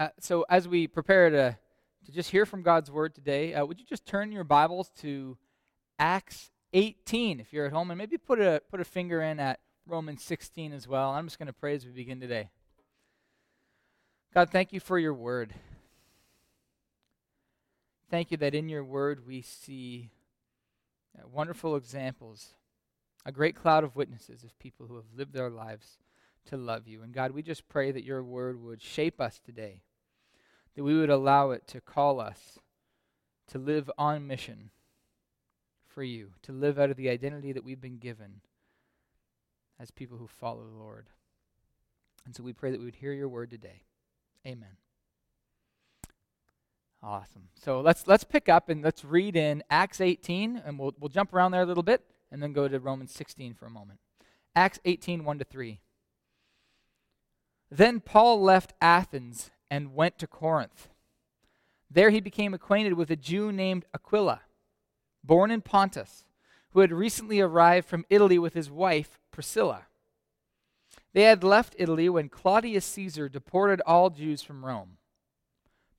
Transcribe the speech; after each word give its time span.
Uh, 0.00 0.08
so, 0.18 0.46
as 0.48 0.66
we 0.66 0.86
prepare 0.86 1.28
to, 1.28 1.58
to 2.06 2.10
just 2.10 2.30
hear 2.30 2.46
from 2.46 2.62
God's 2.62 2.90
word 2.90 3.14
today, 3.14 3.52
uh, 3.52 3.66
would 3.66 3.78
you 3.78 3.84
just 3.84 4.06
turn 4.06 4.32
your 4.32 4.44
Bibles 4.44 4.90
to 5.00 5.36
Acts 5.98 6.50
18 6.72 7.38
if 7.38 7.52
you're 7.52 7.66
at 7.66 7.72
home, 7.72 7.90
and 7.90 7.98
maybe 7.98 8.16
put 8.16 8.40
a, 8.40 8.62
put 8.70 8.80
a 8.80 8.84
finger 8.84 9.20
in 9.20 9.38
at 9.38 9.60
Romans 9.86 10.24
16 10.24 10.72
as 10.72 10.88
well. 10.88 11.10
I'm 11.10 11.26
just 11.26 11.38
going 11.38 11.48
to 11.48 11.52
pray 11.52 11.74
as 11.74 11.84
we 11.84 11.92
begin 11.92 12.18
today. 12.18 12.48
God, 14.32 14.48
thank 14.48 14.72
you 14.72 14.80
for 14.80 14.98
your 14.98 15.12
word. 15.12 15.52
Thank 18.10 18.30
you 18.30 18.38
that 18.38 18.54
in 18.54 18.70
your 18.70 18.84
word 18.84 19.26
we 19.26 19.42
see 19.42 20.08
uh, 21.14 21.28
wonderful 21.28 21.76
examples, 21.76 22.54
a 23.26 23.32
great 23.32 23.54
cloud 23.54 23.84
of 23.84 23.96
witnesses 23.96 24.44
of 24.44 24.58
people 24.58 24.86
who 24.86 24.96
have 24.96 25.12
lived 25.14 25.34
their 25.34 25.50
lives 25.50 25.98
to 26.46 26.56
love 26.56 26.88
you. 26.88 27.02
And 27.02 27.12
God, 27.12 27.32
we 27.32 27.42
just 27.42 27.68
pray 27.68 27.92
that 27.92 28.02
your 28.02 28.22
word 28.22 28.58
would 28.62 28.80
shape 28.80 29.20
us 29.20 29.38
today 29.44 29.82
that 30.74 30.84
we 30.84 30.98
would 30.98 31.10
allow 31.10 31.50
it 31.50 31.66
to 31.68 31.80
call 31.80 32.20
us 32.20 32.58
to 33.48 33.58
live 33.58 33.90
on 33.98 34.26
mission 34.26 34.70
for 35.88 36.02
you, 36.02 36.30
to 36.42 36.52
live 36.52 36.78
out 36.78 36.90
of 36.90 36.96
the 36.96 37.08
identity 37.08 37.52
that 37.52 37.64
we've 37.64 37.80
been 37.80 37.98
given 37.98 38.40
as 39.78 39.90
people 39.90 40.18
who 40.18 40.28
follow 40.28 40.62
the 40.62 40.78
Lord. 40.78 41.06
And 42.24 42.34
so 42.36 42.42
we 42.42 42.52
pray 42.52 42.70
that 42.70 42.78
we 42.78 42.84
would 42.84 42.96
hear 42.96 43.12
your 43.12 43.28
word 43.28 43.50
today. 43.50 43.82
Amen. 44.46 44.76
Awesome. 47.02 47.48
So 47.54 47.80
let's 47.80 48.06
let's 48.06 48.24
pick 48.24 48.48
up 48.48 48.68
and 48.68 48.82
let's 48.82 49.04
read 49.04 49.34
in 49.34 49.62
Acts 49.70 50.00
18, 50.00 50.62
and 50.64 50.78
we'll 50.78 50.94
we'll 51.00 51.08
jump 51.08 51.32
around 51.32 51.52
there 51.52 51.62
a 51.62 51.66
little 51.66 51.82
bit, 51.82 52.04
and 52.30 52.42
then 52.42 52.52
go 52.52 52.68
to 52.68 52.78
Romans 52.78 53.12
16 53.12 53.54
for 53.54 53.66
a 53.66 53.70
moment. 53.70 54.00
Acts 54.54 54.78
18, 54.84 55.24
1 55.24 55.38
to 55.38 55.44
3. 55.44 55.80
Then 57.70 58.00
Paul 58.00 58.42
left 58.42 58.74
Athens 58.82 59.50
and 59.70 59.94
went 59.94 60.18
to 60.18 60.26
Corinth. 60.26 60.88
There 61.90 62.10
he 62.10 62.20
became 62.20 62.54
acquainted 62.54 62.94
with 62.94 63.10
a 63.10 63.16
Jew 63.16 63.52
named 63.52 63.84
Aquila, 63.94 64.42
born 65.24 65.50
in 65.50 65.60
Pontus, 65.60 66.24
who 66.70 66.80
had 66.80 66.92
recently 66.92 67.40
arrived 67.40 67.88
from 67.88 68.04
Italy 68.08 68.38
with 68.38 68.54
his 68.54 68.70
wife, 68.70 69.18
Priscilla. 69.30 69.86
They 71.12 71.22
had 71.22 71.42
left 71.42 71.74
Italy 71.78 72.08
when 72.08 72.28
Claudius 72.28 72.84
Caesar 72.86 73.28
deported 73.28 73.80
all 73.82 74.10
Jews 74.10 74.42
from 74.42 74.64
Rome. 74.64 74.98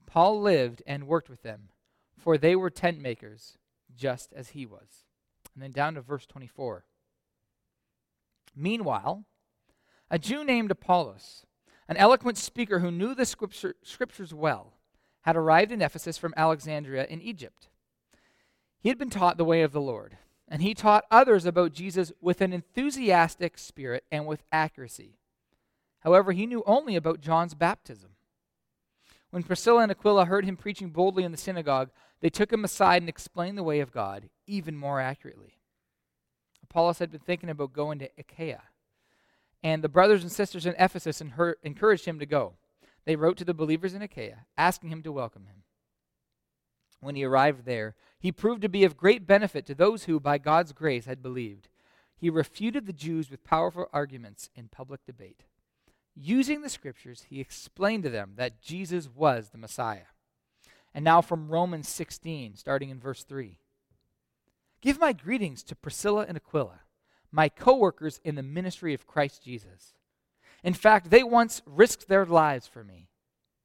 Paul 0.05 0.41
lived 0.41 0.81
and 0.87 1.07
worked 1.07 1.29
with 1.29 1.43
them, 1.43 1.69
for 2.17 2.37
they 2.37 2.55
were 2.55 2.69
tent 2.69 2.99
makers, 2.99 3.57
just 3.95 4.31
as 4.33 4.49
he 4.49 4.65
was. 4.65 5.05
And 5.53 5.61
then 5.61 5.71
down 5.71 5.95
to 5.95 6.01
verse 6.01 6.25
24. 6.25 6.85
Meanwhile, 8.55 9.25
a 10.09 10.19
Jew 10.19 10.43
named 10.43 10.71
Apollos, 10.71 11.45
an 11.91 11.97
eloquent 11.97 12.37
speaker 12.37 12.79
who 12.79 12.89
knew 12.89 13.13
the 13.13 13.25
scripture, 13.25 13.75
scriptures 13.83 14.33
well, 14.33 14.71
had 15.23 15.35
arrived 15.35 15.73
in 15.73 15.81
Ephesus 15.81 16.17
from 16.17 16.33
Alexandria 16.37 17.05
in 17.09 17.21
Egypt. 17.21 17.67
He 18.79 18.87
had 18.87 18.97
been 18.97 19.09
taught 19.09 19.35
the 19.35 19.43
way 19.43 19.61
of 19.61 19.73
the 19.73 19.81
Lord, 19.81 20.17
and 20.47 20.61
he 20.61 20.73
taught 20.73 21.03
others 21.11 21.45
about 21.45 21.73
Jesus 21.73 22.13
with 22.21 22.39
an 22.39 22.53
enthusiastic 22.53 23.57
spirit 23.57 24.05
and 24.09 24.25
with 24.25 24.45
accuracy. 24.53 25.17
However, 25.99 26.31
he 26.31 26.45
knew 26.45 26.63
only 26.65 26.95
about 26.95 27.19
John's 27.19 27.55
baptism. 27.55 28.11
When 29.31 29.43
Priscilla 29.43 29.81
and 29.81 29.91
Aquila 29.91 30.23
heard 30.23 30.45
him 30.45 30.55
preaching 30.55 30.91
boldly 30.91 31.25
in 31.25 31.33
the 31.33 31.37
synagogue, 31.37 31.89
they 32.21 32.29
took 32.29 32.53
him 32.53 32.63
aside 32.63 33.01
and 33.01 33.09
explained 33.09 33.57
the 33.57 33.63
way 33.63 33.81
of 33.81 33.91
God 33.91 34.29
even 34.47 34.77
more 34.77 35.01
accurately. 35.01 35.57
Apollos 36.63 36.99
had 36.99 37.11
been 37.11 37.19
thinking 37.19 37.49
about 37.49 37.73
going 37.73 37.99
to 37.99 38.09
Achaia 38.17 38.61
and 39.63 39.83
the 39.83 39.89
brothers 39.89 40.23
and 40.23 40.31
sisters 40.31 40.65
in 40.65 40.75
Ephesus 40.77 41.21
encouraged 41.21 42.05
him 42.05 42.19
to 42.19 42.25
go. 42.25 42.53
They 43.05 43.15
wrote 43.15 43.37
to 43.37 43.45
the 43.45 43.53
believers 43.53 43.93
in 43.93 44.01
Achaia, 44.01 44.45
asking 44.57 44.89
him 44.89 45.03
to 45.03 45.11
welcome 45.11 45.45
him. 45.45 45.63
When 46.99 47.15
he 47.15 47.23
arrived 47.23 47.65
there, 47.65 47.95
he 48.19 48.31
proved 48.31 48.61
to 48.61 48.69
be 48.69 48.83
of 48.83 48.97
great 48.97 49.25
benefit 49.25 49.65
to 49.65 49.75
those 49.75 50.03
who, 50.03 50.19
by 50.19 50.37
God's 50.37 50.71
grace, 50.71 51.05
had 51.05 51.23
believed. 51.23 51.67
He 52.15 52.29
refuted 52.29 52.85
the 52.85 52.93
Jews 52.93 53.31
with 53.31 53.43
powerful 53.43 53.87
arguments 53.91 54.51
in 54.55 54.67
public 54.67 55.03
debate. 55.05 55.43
Using 56.15 56.61
the 56.61 56.69
scriptures, 56.69 57.25
he 57.29 57.39
explained 57.39 58.03
to 58.03 58.09
them 58.09 58.33
that 58.35 58.61
Jesus 58.61 59.09
was 59.09 59.49
the 59.49 59.57
Messiah. 59.57 60.11
And 60.93 61.03
now 61.03 61.21
from 61.21 61.49
Romans 61.49 61.87
16, 61.89 62.55
starting 62.55 62.89
in 62.89 62.99
verse 62.99 63.23
3. 63.23 63.57
Give 64.81 64.99
my 64.99 65.13
greetings 65.13 65.63
to 65.63 65.75
Priscilla 65.75 66.25
and 66.27 66.37
Aquila 66.37 66.81
my 67.31 67.49
co 67.49 67.75
workers 67.75 68.19
in 68.23 68.35
the 68.35 68.43
ministry 68.43 68.93
of 68.93 69.07
Christ 69.07 69.43
Jesus. 69.43 69.93
In 70.63 70.73
fact, 70.73 71.09
they 71.09 71.23
once 71.23 71.61
risked 71.65 72.07
their 72.07 72.25
lives 72.25 72.67
for 72.67 72.83
me. 72.83 73.07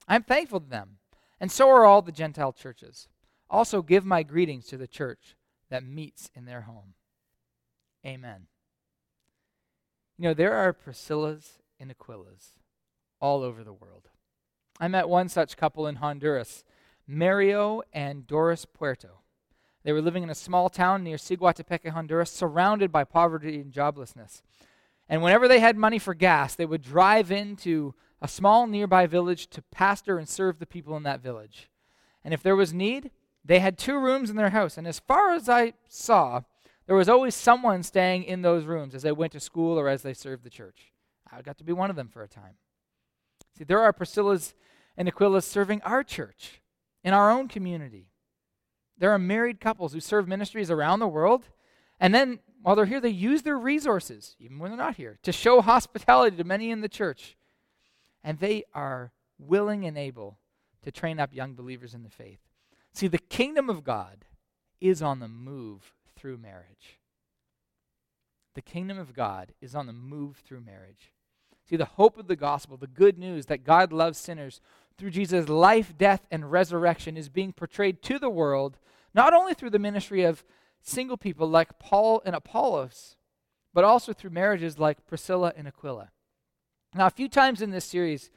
I'm 0.09 0.23
thankful 0.23 0.61
to 0.61 0.69
them, 0.69 0.99
and 1.41 1.51
so 1.51 1.69
are 1.69 1.85
all 1.85 2.03
the 2.03 2.13
Gentile 2.13 2.53
churches. 2.53 3.09
Also, 3.51 3.83
give 3.83 4.05
my 4.05 4.23
greetings 4.23 4.67
to 4.67 4.77
the 4.77 4.87
church 4.87 5.37
that 5.69 5.85
meets 5.85 6.31
in 6.35 6.45
their 6.45 6.63
home. 6.63 6.95
Amen. 8.05 8.47
You 10.17 10.25
know, 10.25 10.35
there 10.35 10.55
are 10.55 10.73
Priscillas 10.73 11.59
and 11.79 11.91
Aquilas 11.91 12.53
all 13.21 13.43
over 13.43 13.63
the 13.63 13.73
world. 13.73 14.09
I 14.81 14.89
met 14.89 15.09
one 15.09 15.29
such 15.29 15.57
couple 15.57 15.87
in 15.87 15.97
Honduras, 15.97 16.65
Mario 17.07 17.83
and 17.93 18.27
Doris 18.27 18.65
Puerto. 18.65 19.21
They 19.87 19.93
were 19.93 20.03
living 20.03 20.25
in 20.25 20.31
a 20.31 20.35
small 20.35 20.69
town 20.69 21.05
near 21.05 21.17
Siguatepeque, 21.17 21.91
Honduras, 21.91 22.33
surrounded 22.33 22.91
by 22.91 23.05
poverty 23.05 23.61
and 23.61 23.73
joblessness. 23.73 24.43
And 25.09 25.23
whenever 25.23 25.47
they 25.47 25.61
had 25.61 25.77
money 25.77 26.01
for 26.01 26.13
gas, 26.13 26.57
they 26.57 26.67
would 26.67 26.83
drive 26.83 27.31
into 27.31 27.95
a 28.21 28.27
small 28.27 28.67
nearby 28.67 29.07
village 29.07 29.47
to 29.51 29.63
pastor 29.63 30.19
and 30.19 30.29
serve 30.29 30.59
the 30.59 30.67
people 30.67 30.97
in 30.97 31.05
that 31.05 31.23
village. 31.23 31.71
And 32.25 32.35
if 32.35 32.43
there 32.43 32.57
was 32.57 32.75
need, 32.75 33.13
they 33.45 33.61
had 33.61 33.79
two 33.79 33.97
rooms 33.97 34.29
in 34.29 34.35
their 34.35 34.51
house. 34.51 34.77
And 34.77 34.89
as 34.89 34.99
far 34.99 35.33
as 35.33 35.49
I 35.49 35.75
saw, 35.89 36.41
there 36.89 36.97
was 36.97 37.09
always 37.09 37.37
someone 37.37 37.85
staying 37.85 38.25
in 38.25 38.43
those 38.43 38.65
rooms 38.65 38.93
as 38.93 39.03
they 39.03 39.13
went 39.13 39.35
to 39.35 39.41
school 39.41 39.79
or 39.79 39.89
as 39.89 40.03
they 40.03 40.15
served 40.15 40.43
the 40.43 40.51
church. 40.51 40.91
I 41.31 41.43
got 41.43 41.59
to 41.59 41.65
be 41.65 41.73
one 41.73 41.91
of 41.91 41.97
them 41.97 42.09
for 42.09 42.25
a 42.25 42.29
time. 42.29 42.57
See, 43.57 43.63
there 43.63 43.83
are 43.83 43.93
Priscillas 43.93 44.55
and 44.97 45.07
Aquilas 45.07 45.45
serving 45.45 45.81
our 45.83 46.03
church 46.03 46.61
in 47.05 47.15
our 47.15 47.31
own 47.31 47.47
community. 47.47 48.09
There 48.99 49.13
are 49.13 49.19
married 49.19 49.61
couples 49.61 49.93
who 49.93 50.01
serve 50.01 50.27
ministries 50.27 50.71
around 50.71 51.01
the 51.01 51.09
world, 51.09 51.49
and 52.01 52.15
then 52.15 52.41
while 52.63 52.75
they're 52.75 52.87
here, 52.87 53.01
they 53.01 53.11
use 53.11 53.43
their 53.43 53.59
resources, 53.59 54.35
even 54.41 54.59
when 54.59 54.71
they're 54.71 54.79
not 54.79 54.97
here, 54.97 55.19
to 55.23 55.33
show 55.33 55.61
hospitality 55.63 56.37
to 56.37 56.45
many 56.45 56.71
in 56.71 56.81
the 56.81 56.89
church. 56.89 57.37
And 58.25 58.39
they 58.39 58.65
are 58.75 59.13
willing 59.39 59.85
and 59.85 59.97
able 59.97 60.39
to 60.83 60.91
train 60.91 61.21
up 61.21 61.33
young 61.33 61.55
believers 61.55 61.95
in 61.95 62.03
the 62.03 62.11
faith. 62.11 62.41
See, 62.93 63.09
the 63.09 63.19
kingdom 63.19 63.71
of 63.71 63.85
God 63.85 64.25
is 64.81 65.03
on 65.03 65.21
the 65.21 65.29
move 65.29 65.93
through 66.17 66.39
marriage. 66.39 66.99
The 68.55 68.63
kingdom 68.63 68.99
of 68.99 69.13
God 69.15 69.53
is 69.61 69.75
on 69.75 69.87
the 69.87 69.93
move 69.93 70.39
through 70.39 70.63
marriage. 70.63 71.13
See, 71.69 71.77
the 71.77 71.85
hope 71.85 72.17
of 72.17 72.27
the 72.27 72.37
gospel, 72.37 72.77
the 72.77 72.87
good 72.87 73.19
news 73.19 73.47
that 73.47 73.65
God 73.65 73.93
loves 73.93 74.19
sinners 74.19 74.61
through 74.99 75.11
Jesus' 75.11 75.49
life, 75.49 75.97
death, 75.97 76.27
and 76.31 76.51
resurrection 76.51 77.17
is 77.17 77.29
being 77.29 77.53
portrayed 77.53 78.03
to 78.03 78.19
the 78.19 78.31
world, 78.31 78.79
not 79.15 79.35
only 79.35 79.55
through 79.55 79.71
the 79.71 79.79
ministry 79.79 80.23
of 80.23 80.45
single 80.83 81.17
people 81.17 81.49
like 81.49 81.79
Paul 81.79 82.23
and 82.25 82.35
Apollos, 82.35 83.17
but 83.75 83.85
also 83.85 84.13
through 84.13 84.31
marriages 84.31 84.79
like 84.79 85.07
Priscilla 85.07 85.53
and 85.57 85.69
Aquila. 85.69 86.11
Now, 86.95 87.07
a 87.07 87.11
few 87.11 87.29
times 87.29 87.61
in 87.61 87.71
this 87.71 87.85
series, 87.85 88.31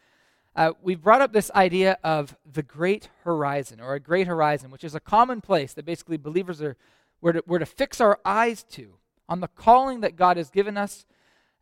uh, 0.56 0.74
we've 0.81 1.02
brought 1.02 1.22
up 1.22 1.31
this 1.31 1.52
idea 1.56 1.97
of 2.03 2.36
the 2.46 2.64
great 2.64 3.09
horizon, 3.24 3.80
or 3.80 3.94
a 3.94 4.00
great 4.00 4.28
horizon, 4.28 4.72
which 4.72 4.84
is 4.84 4.96
a 4.96 5.00
common 5.00 5.40
place 5.40 5.74
that 5.74 5.86
basically 5.86 6.18
believers 6.18 6.62
are 6.62 6.76
we're 7.22 7.34
to, 7.34 7.44
we're 7.46 7.59
to 7.59 7.66
fix 7.66 8.00
our 8.00 8.20
eyes 8.24 8.64
to 8.64 8.96
on 9.28 9.41
the 9.41 9.47
calling 9.47 10.02
that 10.02 10.16
God 10.16 10.38
has 10.38 10.50
given 10.50 10.78
us 10.78 11.06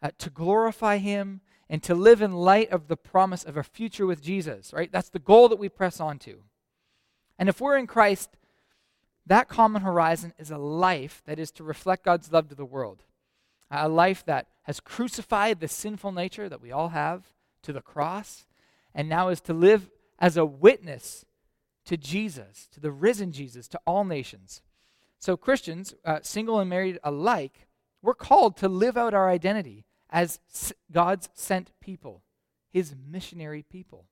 uh, 0.01 0.11
to 0.19 0.29
glorify 0.29 0.97
Him 0.97 1.41
and 1.69 1.83
to 1.83 1.95
live 1.95 2.21
in 2.21 2.31
light 2.31 2.69
of 2.69 2.87
the 2.87 2.97
promise 2.97 3.43
of 3.43 3.57
a 3.57 3.63
future 3.63 4.05
with 4.05 4.21
Jesus, 4.21 4.71
right? 4.73 4.91
That's 4.91 5.09
the 5.09 5.19
goal 5.19 5.49
that 5.49 5.59
we 5.59 5.69
press 5.69 5.99
on 5.99 6.19
to. 6.19 6.43
And 7.37 7.49
if 7.49 7.59
we're 7.59 7.77
in 7.77 7.87
Christ, 7.87 8.37
that 9.25 9.49
common 9.49 9.81
horizon 9.81 10.33
is 10.37 10.49
a 10.49 10.57
life 10.57 11.21
that 11.25 11.39
is 11.39 11.51
to 11.51 11.63
reflect 11.63 12.05
God's 12.05 12.31
love 12.31 12.47
to 12.49 12.55
the 12.55 12.65
world. 12.65 13.03
A 13.69 13.89
life 13.89 14.23
that 14.25 14.47
has 14.63 14.79
crucified 14.79 15.59
the 15.59 15.67
sinful 15.67 16.13
nature 16.13 16.47
that 16.47 16.61
we 16.61 16.71
all 16.71 16.89
have 16.89 17.25
to 17.63 17.73
the 17.73 17.81
cross, 17.81 18.45
and 18.95 19.09
now 19.09 19.27
is 19.27 19.41
to 19.41 19.53
live 19.53 19.89
as 20.19 20.37
a 20.37 20.45
witness 20.45 21.25
to 21.85 21.97
Jesus, 21.97 22.67
to 22.71 22.79
the 22.79 22.91
risen 22.91 23.33
Jesus, 23.33 23.67
to 23.67 23.79
all 23.85 24.05
nations. 24.05 24.61
So, 25.19 25.35
Christians, 25.35 25.93
uh, 26.05 26.19
single 26.21 26.59
and 26.59 26.69
married 26.69 26.99
alike, 27.03 27.67
we're 28.01 28.13
called 28.13 28.55
to 28.57 28.69
live 28.69 28.95
out 28.95 29.13
our 29.13 29.29
identity 29.29 29.86
as 30.09 30.39
God's 30.91 31.29
sent 31.33 31.71
people, 31.81 32.23
his 32.71 32.95
missionary 32.95 33.63
people. 33.63 34.05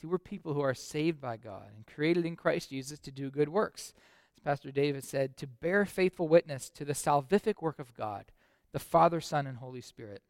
See, 0.00 0.06
we're 0.06 0.18
people 0.18 0.54
who 0.54 0.60
are 0.60 0.74
saved 0.74 1.20
by 1.20 1.36
God 1.36 1.68
and 1.76 1.86
created 1.86 2.24
in 2.24 2.36
Christ 2.36 2.70
Jesus 2.70 2.98
to 3.00 3.10
do 3.10 3.30
good 3.30 3.48
works. 3.48 3.92
As 4.36 4.42
Pastor 4.42 4.70
David 4.70 5.04
said, 5.04 5.36
to 5.36 5.46
bear 5.46 5.84
faithful 5.84 6.28
witness 6.28 6.70
to 6.70 6.84
the 6.84 6.94
salvific 6.94 7.60
work 7.60 7.78
of 7.78 7.94
God, 7.94 8.26
the 8.72 8.78
Father, 8.78 9.20
Son, 9.20 9.46
and 9.46 9.58
Holy 9.58 9.80
Spirit, 9.80 10.22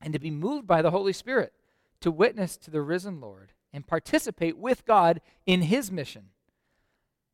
and 0.00 0.12
to 0.12 0.18
be 0.18 0.30
moved 0.30 0.66
by 0.66 0.80
the 0.80 0.90
Holy 0.90 1.12
Spirit 1.12 1.52
to 2.00 2.10
witness 2.10 2.56
to 2.56 2.70
the 2.70 2.80
risen 2.80 3.20
Lord 3.20 3.52
and 3.72 3.86
participate 3.86 4.56
with 4.56 4.86
God 4.86 5.20
in 5.46 5.62
His 5.62 5.92
mission 5.92 6.30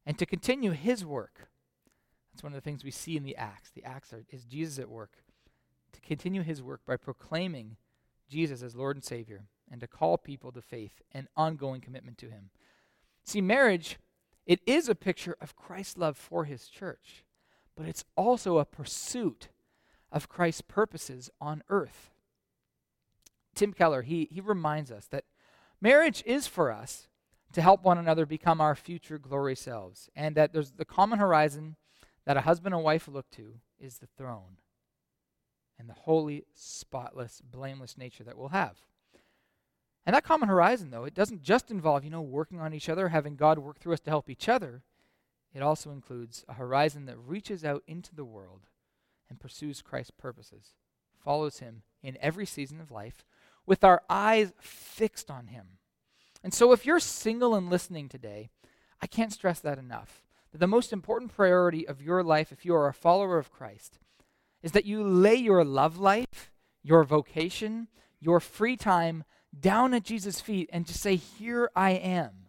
and 0.04 0.18
to 0.18 0.26
continue 0.26 0.72
His 0.72 1.04
work. 1.04 1.48
That's 2.32 2.42
one 2.42 2.52
of 2.52 2.56
the 2.56 2.68
things 2.68 2.84
we 2.84 2.90
see 2.90 3.16
in 3.16 3.22
the 3.22 3.36
Acts. 3.36 3.70
The 3.70 3.84
Acts 3.84 4.12
are, 4.12 4.24
is 4.30 4.44
Jesus 4.44 4.78
at 4.78 4.90
work 4.90 5.12
to 5.96 6.00
continue 6.00 6.42
His 6.42 6.62
work 6.62 6.82
by 6.86 6.96
proclaiming 6.96 7.76
Jesus 8.28 8.62
as 8.62 8.76
Lord 8.76 8.96
and 8.96 9.04
Savior 9.04 9.46
and 9.70 9.80
to 9.80 9.86
call 9.86 10.18
people 10.18 10.52
to 10.52 10.62
faith 10.62 11.02
and 11.12 11.26
ongoing 11.36 11.80
commitment 11.80 12.18
to 12.18 12.30
Him. 12.30 12.50
See, 13.24 13.40
marriage, 13.40 13.98
it 14.46 14.60
is 14.66 14.88
a 14.88 14.94
picture 14.94 15.36
of 15.40 15.56
Christ's 15.56 15.96
love 15.96 16.16
for 16.16 16.44
His 16.44 16.68
church, 16.68 17.24
but 17.76 17.86
it's 17.86 18.04
also 18.16 18.58
a 18.58 18.64
pursuit 18.64 19.48
of 20.12 20.28
Christ's 20.28 20.62
purposes 20.62 21.30
on 21.40 21.62
earth. 21.68 22.10
Tim 23.54 23.72
Keller, 23.72 24.02
he, 24.02 24.28
he 24.30 24.40
reminds 24.40 24.92
us 24.92 25.06
that 25.06 25.24
marriage 25.80 26.22
is 26.26 26.46
for 26.46 26.70
us 26.70 27.08
to 27.52 27.62
help 27.62 27.82
one 27.82 27.98
another 27.98 28.26
become 28.26 28.60
our 28.60 28.74
future 28.74 29.18
glory 29.18 29.56
selves, 29.56 30.10
and 30.14 30.36
that 30.36 30.52
there's 30.52 30.72
the 30.72 30.84
common 30.84 31.18
horizon 31.18 31.76
that 32.26 32.36
a 32.36 32.42
husband 32.42 32.74
and 32.74 32.84
wife 32.84 33.08
look 33.08 33.30
to 33.30 33.54
is 33.80 33.98
the 33.98 34.08
throne 34.18 34.58
and 35.78 35.88
the 35.88 35.94
holy, 35.94 36.44
spotless, 36.54 37.40
blameless 37.40 37.98
nature 37.98 38.24
that 38.24 38.38
we'll 38.38 38.48
have. 38.48 38.76
And 40.06 40.14
that 40.14 40.24
common 40.24 40.48
horizon, 40.48 40.90
though, 40.90 41.04
it 41.04 41.14
doesn't 41.14 41.42
just 41.42 41.70
involve, 41.70 42.04
you 42.04 42.10
know, 42.10 42.22
working 42.22 42.60
on 42.60 42.72
each 42.72 42.88
other, 42.88 43.08
having 43.08 43.34
God 43.34 43.58
work 43.58 43.78
through 43.78 43.94
us 43.94 44.00
to 44.00 44.10
help 44.10 44.30
each 44.30 44.48
other. 44.48 44.82
It 45.52 45.62
also 45.62 45.90
includes 45.90 46.44
a 46.48 46.54
horizon 46.54 47.06
that 47.06 47.18
reaches 47.18 47.64
out 47.64 47.82
into 47.88 48.14
the 48.14 48.24
world 48.24 48.68
and 49.28 49.40
pursues 49.40 49.82
Christ's 49.82 50.12
purposes, 50.12 50.74
follows 51.18 51.58
him 51.58 51.82
in 52.02 52.16
every 52.20 52.46
season 52.46 52.80
of 52.80 52.92
life, 52.92 53.24
with 53.66 53.82
our 53.82 54.02
eyes 54.08 54.52
fixed 54.60 55.28
on 55.28 55.48
him. 55.48 55.78
And 56.44 56.54
so, 56.54 56.70
if 56.70 56.86
you're 56.86 57.00
single 57.00 57.56
and 57.56 57.68
listening 57.68 58.08
today, 58.08 58.50
I 59.02 59.08
can't 59.08 59.32
stress 59.32 59.58
that 59.60 59.78
enough. 59.78 60.22
That 60.52 60.58
the 60.58 60.68
most 60.68 60.92
important 60.92 61.34
priority 61.34 61.86
of 61.86 62.00
your 62.00 62.22
life, 62.22 62.52
if 62.52 62.64
you 62.64 62.74
are 62.76 62.86
a 62.86 62.94
follower 62.94 63.38
of 63.38 63.50
Christ, 63.50 63.98
is 64.62 64.72
that 64.72 64.84
you 64.84 65.02
lay 65.02 65.34
your 65.34 65.64
love 65.64 65.98
life, 65.98 66.50
your 66.82 67.04
vocation, 67.04 67.88
your 68.20 68.40
free 68.40 68.76
time 68.76 69.24
down 69.58 69.94
at 69.94 70.04
Jesus' 70.04 70.40
feet 70.40 70.68
and 70.72 70.86
just 70.86 71.00
say, 71.00 71.16
Here 71.16 71.70
I 71.74 71.90
am. 71.92 72.48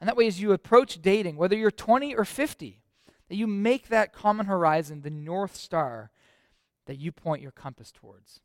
And 0.00 0.08
that 0.08 0.16
way, 0.16 0.26
as 0.26 0.40
you 0.40 0.52
approach 0.52 1.02
dating, 1.02 1.36
whether 1.36 1.56
you're 1.56 1.70
20 1.70 2.14
or 2.14 2.24
50, 2.24 2.82
that 3.28 3.36
you 3.36 3.46
make 3.46 3.88
that 3.88 4.12
common 4.12 4.46
horizon 4.46 5.02
the 5.02 5.10
North 5.10 5.56
Star 5.56 6.10
that 6.86 6.98
you 6.98 7.12
point 7.12 7.42
your 7.42 7.50
compass 7.50 7.92
towards. 7.92 8.40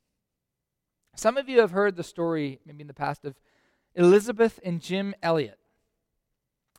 Some 1.16 1.38
of 1.38 1.48
you 1.48 1.60
have 1.60 1.72
heard 1.72 1.96
the 1.96 2.04
story, 2.04 2.60
maybe 2.66 2.82
in 2.82 2.88
the 2.88 2.94
past, 2.94 3.24
of 3.24 3.36
Elisabeth 3.96 4.60
and 4.64 4.82
Jim 4.82 5.14
Elliot. 5.22 5.60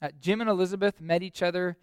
Uh, 0.02 0.08
Jim 0.20 0.40
and 0.40 0.50
Elisabeth 0.50 1.00
met 1.00 1.22
each 1.22 1.40
other 1.40 1.78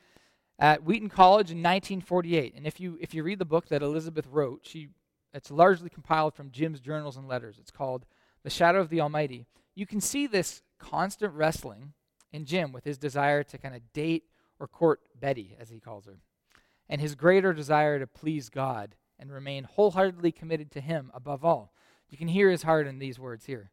at 0.61 0.83
Wheaton 0.83 1.09
College 1.09 1.49
in 1.49 1.57
1948. 1.57 2.53
And 2.55 2.67
if 2.67 2.79
you, 2.79 2.97
if 3.01 3.13
you 3.13 3.23
read 3.23 3.39
the 3.39 3.45
book 3.45 3.67
that 3.69 3.81
Elisabeth 3.81 4.27
wrote, 4.27 4.61
she, 4.63 4.89
it's 5.33 5.49
largely 5.49 5.89
compiled 5.89 6.35
from 6.35 6.51
Jim's 6.51 6.79
journals 6.79 7.17
and 7.17 7.27
letters. 7.27 7.57
It's 7.59 7.71
called 7.71 8.05
The 8.43 8.49
Shadow 8.51 8.79
of 8.79 8.89
the 8.89 9.01
Almighty. 9.01 9.47
You 9.73 9.87
can 9.87 9.99
see 9.99 10.27
this 10.27 10.61
constant 10.77 11.33
wrestling 11.33 11.93
in 12.31 12.45
Jim 12.45 12.71
with 12.71 12.85
his 12.85 12.99
desire 12.99 13.43
to 13.43 13.57
kind 13.57 13.75
of 13.75 13.91
date 13.91 14.25
or 14.59 14.67
court 14.67 15.01
Betty, 15.19 15.57
as 15.59 15.69
he 15.69 15.79
calls 15.79 16.05
her, 16.05 16.19
and 16.87 17.01
his 17.01 17.15
greater 17.15 17.51
desire 17.51 17.97
to 17.97 18.05
please 18.05 18.49
God 18.49 18.95
and 19.21 19.31
remain 19.31 19.63
wholeheartedly 19.63 20.31
committed 20.31 20.71
to 20.71 20.81
Him 20.81 21.11
above 21.13 21.45
all. 21.45 21.73
You 22.09 22.17
can 22.17 22.27
hear 22.27 22.49
his 22.49 22.63
heart 22.63 22.87
in 22.87 22.99
these 22.99 23.19
words 23.19 23.45
here. 23.45 23.71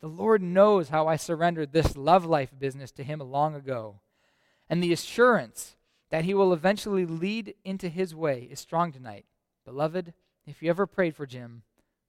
The 0.00 0.06
Lord 0.06 0.42
knows 0.42 0.88
how 0.88 1.06
I 1.06 1.16
surrendered 1.16 1.72
this 1.72 1.96
love 1.96 2.24
life 2.24 2.50
business 2.56 2.92
to 2.92 3.04
Him 3.04 3.18
long 3.20 3.54
ago. 3.54 4.00
And 4.68 4.82
the 4.82 4.92
assurance 4.92 5.75
that 6.10 6.24
He 6.24 6.34
will 6.34 6.52
eventually 6.52 7.04
lead 7.06 7.54
into 7.64 7.88
His 7.88 8.14
way 8.14 8.48
is 8.50 8.60
strong 8.60 8.92
tonight. 8.92 9.26
Beloved, 9.64 10.14
if 10.46 10.62
you 10.62 10.70
ever 10.70 10.86
prayed 10.86 11.16
for 11.16 11.26
Jim, 11.26 11.62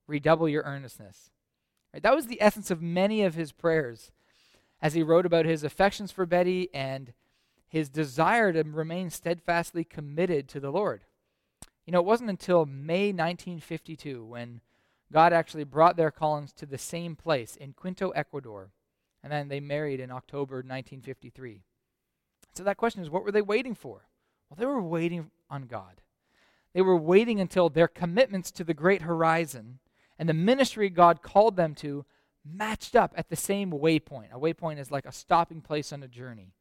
redouble 0.07 0.47
your 0.47 0.63
earnestness. 0.63 1.31
Right, 1.93 2.03
that 2.03 2.15
was 2.15 2.27
the 2.27 2.41
essence 2.41 2.69
of 2.69 2.81
many 2.81 3.23
of 3.23 3.35
his 3.35 3.51
prayers 3.51 4.11
as 4.81 4.93
he 4.93 5.03
wrote 5.03 5.25
about 5.25 5.45
his 5.45 5.63
affections 5.63 6.11
for 6.11 6.25
Betty 6.25 6.69
and 6.73 7.13
his 7.67 7.89
desire 7.89 8.53
to 8.53 8.63
remain 8.63 9.09
steadfastly 9.09 9.83
committed 9.83 10.47
to 10.49 10.59
the 10.59 10.71
Lord. 10.71 11.05
You 11.85 11.93
know, 11.93 11.99
it 11.99 12.05
wasn't 12.05 12.29
until 12.29 12.65
May 12.65 13.07
1952 13.07 14.23
when 14.25 14.61
God 15.11 15.33
actually 15.33 15.63
brought 15.63 15.97
their 15.97 16.11
callings 16.11 16.53
to 16.53 16.65
the 16.65 16.77
same 16.77 17.15
place 17.15 17.55
in 17.55 17.73
Quito, 17.73 18.09
Ecuador. 18.09 18.71
And 19.23 19.31
then 19.31 19.47
they 19.47 19.59
married 19.59 19.99
in 19.99 20.11
October 20.11 20.57
1953. 20.57 21.63
So 22.57 22.63
that 22.63 22.77
question 22.77 23.03
is 23.03 23.09
what 23.09 23.23
were 23.23 23.31
they 23.31 23.41
waiting 23.41 23.75
for? 23.75 24.07
Well, 24.49 24.57
they 24.57 24.65
were 24.65 24.81
waiting 24.81 25.29
on 25.49 25.63
God. 25.63 26.01
They 26.73 26.81
were 26.81 26.97
waiting 26.97 27.39
until 27.39 27.69
their 27.69 27.87
commitments 27.87 28.51
to 28.51 28.63
the 28.63 28.73
great 28.73 29.03
horizon 29.03 29.79
and 30.17 30.27
the 30.27 30.33
ministry 30.33 30.89
God 30.89 31.21
called 31.21 31.55
them 31.55 31.75
to 31.75 32.05
matched 32.43 32.95
up 32.95 33.13
at 33.15 33.29
the 33.29 33.35
same 33.35 33.71
waypoint. 33.71 34.31
A 34.31 34.39
waypoint 34.39 34.79
is 34.79 34.91
like 34.91 35.05
a 35.05 35.11
stopping 35.11 35.61
place 35.61 35.93
on 35.93 36.01
a 36.01 36.07
journey. 36.07 36.53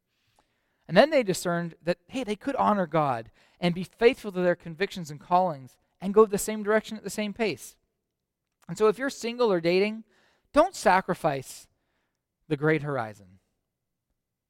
And 0.88 0.96
then 0.96 1.10
they 1.10 1.22
discerned 1.22 1.74
that, 1.82 1.98
hey, 2.08 2.24
they 2.24 2.36
could 2.36 2.56
honor 2.56 2.86
God 2.86 3.30
and 3.58 3.74
be 3.74 3.84
faithful 3.84 4.32
to 4.32 4.40
their 4.40 4.54
convictions 4.54 5.10
and 5.10 5.20
callings 5.20 5.76
and 6.00 6.14
go 6.14 6.26
the 6.26 6.38
same 6.38 6.62
direction 6.62 6.96
at 6.96 7.04
the 7.04 7.10
same 7.10 7.32
pace. 7.32 7.76
And 8.68 8.76
so 8.76 8.88
if 8.88 8.98
you're 8.98 9.10
single 9.10 9.50
or 9.50 9.60
dating, 9.60 10.04
don't 10.52 10.74
sacrifice 10.74 11.66
the 12.48 12.56
great 12.56 12.82
horizon. 12.82 13.35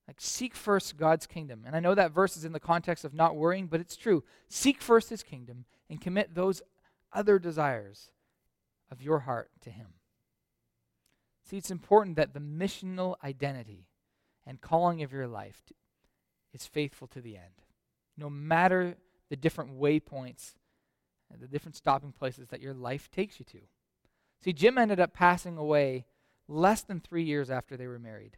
Like, 0.06 0.20
seek 0.20 0.54
first 0.54 0.96
God's 0.96 1.26
kingdom. 1.26 1.64
And 1.66 1.74
I 1.74 1.80
know 1.80 1.94
that 1.94 2.12
verse 2.12 2.36
is 2.36 2.44
in 2.44 2.52
the 2.52 2.60
context 2.60 3.04
of 3.04 3.12
not 3.12 3.34
worrying, 3.34 3.66
but 3.66 3.80
it's 3.80 3.96
true. 3.96 4.22
Seek 4.48 4.80
first 4.80 5.10
his 5.10 5.22
kingdom 5.22 5.64
and 5.90 6.00
commit 6.00 6.34
those 6.34 6.62
other 7.12 7.38
desires 7.38 8.10
of 8.90 9.02
your 9.02 9.20
heart 9.20 9.50
to 9.62 9.70
him. 9.70 9.88
See, 11.44 11.56
it's 11.56 11.70
important 11.70 12.16
that 12.16 12.34
the 12.34 12.40
missional 12.40 13.16
identity 13.22 13.86
and 14.46 14.60
calling 14.60 15.02
of 15.02 15.12
your 15.12 15.26
life 15.26 15.72
is 16.52 16.66
faithful 16.66 17.08
to 17.08 17.20
the 17.20 17.36
end. 17.36 17.62
No 18.16 18.30
matter 18.30 18.96
the 19.28 19.36
different 19.36 19.78
waypoints, 19.78 20.54
uh, 21.32 21.36
the 21.40 21.48
different 21.48 21.76
stopping 21.76 22.12
places 22.12 22.48
that 22.48 22.60
your 22.60 22.74
life 22.74 23.10
takes 23.10 23.38
you 23.38 23.44
to. 23.46 23.58
See, 24.42 24.52
Jim 24.52 24.78
ended 24.78 25.00
up 25.00 25.12
passing 25.12 25.56
away 25.56 26.06
less 26.48 26.82
than 26.82 27.00
three 27.00 27.24
years 27.24 27.50
after 27.50 27.76
they 27.76 27.86
were 27.86 27.98
married. 27.98 28.36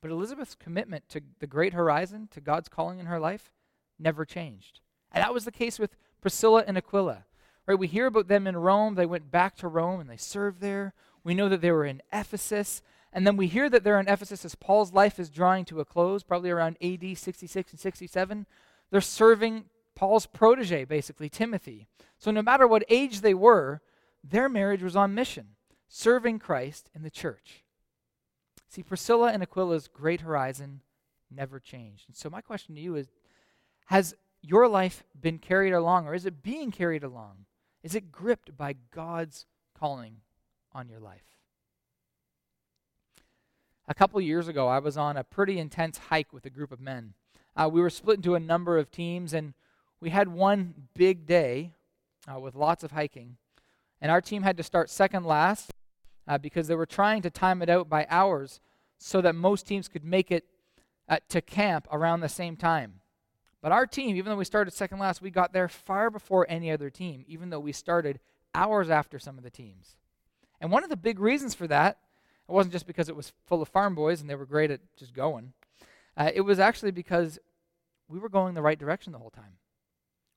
But 0.00 0.10
Elisabeth's 0.10 0.54
commitment 0.54 1.08
to 1.10 1.20
the 1.40 1.46
great 1.46 1.72
horizon, 1.72 2.28
to 2.32 2.40
God's 2.40 2.68
calling 2.68 2.98
in 2.98 3.06
her 3.06 3.18
life, 3.18 3.50
never 3.98 4.24
changed. 4.24 4.80
And 5.12 5.22
that 5.22 5.34
was 5.34 5.44
the 5.44 5.52
case 5.52 5.78
with 5.78 5.96
Priscilla 6.20 6.64
and 6.66 6.76
Aquila. 6.76 7.24
Right? 7.66 7.78
We 7.78 7.86
hear 7.88 8.06
about 8.06 8.28
them 8.28 8.46
in 8.46 8.56
Rome. 8.56 8.94
They 8.94 9.06
went 9.06 9.30
back 9.30 9.56
to 9.56 9.68
Rome 9.68 10.00
and 10.00 10.08
they 10.08 10.16
served 10.16 10.60
there. 10.60 10.94
We 11.24 11.34
know 11.34 11.48
that 11.48 11.60
they 11.60 11.72
were 11.72 11.84
in 11.84 12.02
Ephesus. 12.12 12.82
And 13.12 13.26
then 13.26 13.36
we 13.36 13.46
hear 13.46 13.68
that 13.70 13.82
they're 13.82 13.98
in 13.98 14.08
Ephesus 14.08 14.44
as 14.44 14.54
Paul's 14.54 14.92
life 14.92 15.18
is 15.18 15.30
drawing 15.30 15.64
to 15.66 15.80
a 15.80 15.84
close, 15.84 16.22
probably 16.22 16.50
around 16.50 16.76
AD 16.82 17.16
66 17.16 17.70
and 17.72 17.80
67. 17.80 18.46
They're 18.90 19.00
serving 19.00 19.64
Paul's 19.94 20.26
protege, 20.26 20.84
basically, 20.84 21.28
Timothy. 21.28 21.86
So 22.18 22.30
no 22.30 22.42
matter 22.42 22.66
what 22.66 22.84
age 22.88 23.22
they 23.22 23.34
were, 23.34 23.80
their 24.22 24.48
marriage 24.48 24.82
was 24.82 24.94
on 24.94 25.14
mission, 25.14 25.56
serving 25.88 26.38
Christ 26.38 26.90
in 26.94 27.02
the 27.02 27.10
church. 27.10 27.64
See, 28.68 28.82
Priscilla 28.82 29.32
and 29.32 29.42
Aquila's 29.42 29.88
great 29.88 30.20
horizon 30.20 30.80
never 31.30 31.58
changed. 31.60 32.04
And 32.08 32.16
so, 32.16 32.28
my 32.28 32.40
question 32.40 32.74
to 32.74 32.80
you 32.80 32.96
is 32.96 33.08
Has 33.86 34.14
your 34.42 34.68
life 34.68 35.04
been 35.18 35.38
carried 35.38 35.72
along, 35.72 36.06
or 36.06 36.14
is 36.14 36.26
it 36.26 36.42
being 36.42 36.70
carried 36.70 37.02
along? 37.02 37.46
Is 37.82 37.94
it 37.94 38.10
gripped 38.10 38.56
by 38.56 38.74
God's 38.92 39.46
calling 39.78 40.16
on 40.72 40.88
your 40.88 41.00
life? 41.00 41.22
A 43.88 43.94
couple 43.94 44.20
years 44.20 44.48
ago, 44.48 44.66
I 44.66 44.80
was 44.80 44.96
on 44.96 45.16
a 45.16 45.22
pretty 45.22 45.58
intense 45.58 45.98
hike 45.98 46.32
with 46.32 46.44
a 46.44 46.50
group 46.50 46.72
of 46.72 46.80
men. 46.80 47.14
Uh, 47.56 47.70
we 47.72 47.80
were 47.80 47.90
split 47.90 48.16
into 48.16 48.34
a 48.34 48.40
number 48.40 48.76
of 48.76 48.90
teams, 48.90 49.32
and 49.32 49.54
we 50.00 50.10
had 50.10 50.28
one 50.28 50.88
big 50.94 51.26
day 51.26 51.72
uh, 52.28 52.40
with 52.40 52.56
lots 52.56 52.82
of 52.82 52.90
hiking. 52.90 53.36
And 54.00 54.10
our 54.10 54.20
team 54.20 54.42
had 54.42 54.56
to 54.56 54.62
start 54.62 54.90
second 54.90 55.24
last 55.24 55.72
uh, 56.28 56.38
because 56.38 56.66
they 56.66 56.74
were 56.74 56.86
trying 56.86 57.22
to 57.22 57.30
time 57.30 57.62
it 57.62 57.68
out 57.68 57.88
by 57.88 58.06
hours 58.08 58.60
so 58.98 59.20
that 59.20 59.34
most 59.34 59.66
teams 59.66 59.88
could 59.88 60.04
make 60.04 60.30
it 60.30 60.44
uh, 61.08 61.18
to 61.28 61.40
camp 61.40 61.86
around 61.90 62.20
the 62.20 62.28
same 62.28 62.56
time. 62.56 63.00
But 63.62 63.72
our 63.72 63.86
team, 63.86 64.16
even 64.16 64.30
though 64.30 64.36
we 64.36 64.44
started 64.44 64.72
second 64.72 64.98
last, 64.98 65.22
we 65.22 65.30
got 65.30 65.52
there 65.52 65.68
far 65.68 66.10
before 66.10 66.46
any 66.48 66.70
other 66.70 66.90
team, 66.90 67.24
even 67.26 67.50
though 67.50 67.60
we 67.60 67.72
started 67.72 68.20
hours 68.54 68.90
after 68.90 69.18
some 69.18 69.38
of 69.38 69.44
the 69.44 69.50
teams. 69.50 69.96
And 70.60 70.70
one 70.70 70.84
of 70.84 70.90
the 70.90 70.96
big 70.96 71.18
reasons 71.18 71.54
for 71.54 71.66
that, 71.66 71.98
it 72.48 72.52
wasn't 72.52 72.72
just 72.72 72.86
because 72.86 73.08
it 73.08 73.16
was 73.16 73.32
full 73.46 73.62
of 73.62 73.68
farm 73.68 73.94
boys 73.94 74.20
and 74.20 74.30
they 74.30 74.34
were 74.34 74.46
great 74.46 74.70
at 74.70 74.80
just 74.96 75.12
going. 75.12 75.52
Uh, 76.16 76.30
it 76.34 76.42
was 76.42 76.58
actually 76.58 76.92
because 76.92 77.38
we 78.08 78.18
were 78.18 78.28
going 78.28 78.54
the 78.54 78.62
right 78.62 78.78
direction 78.78 79.12
the 79.12 79.18
whole 79.18 79.30
time. 79.30 79.58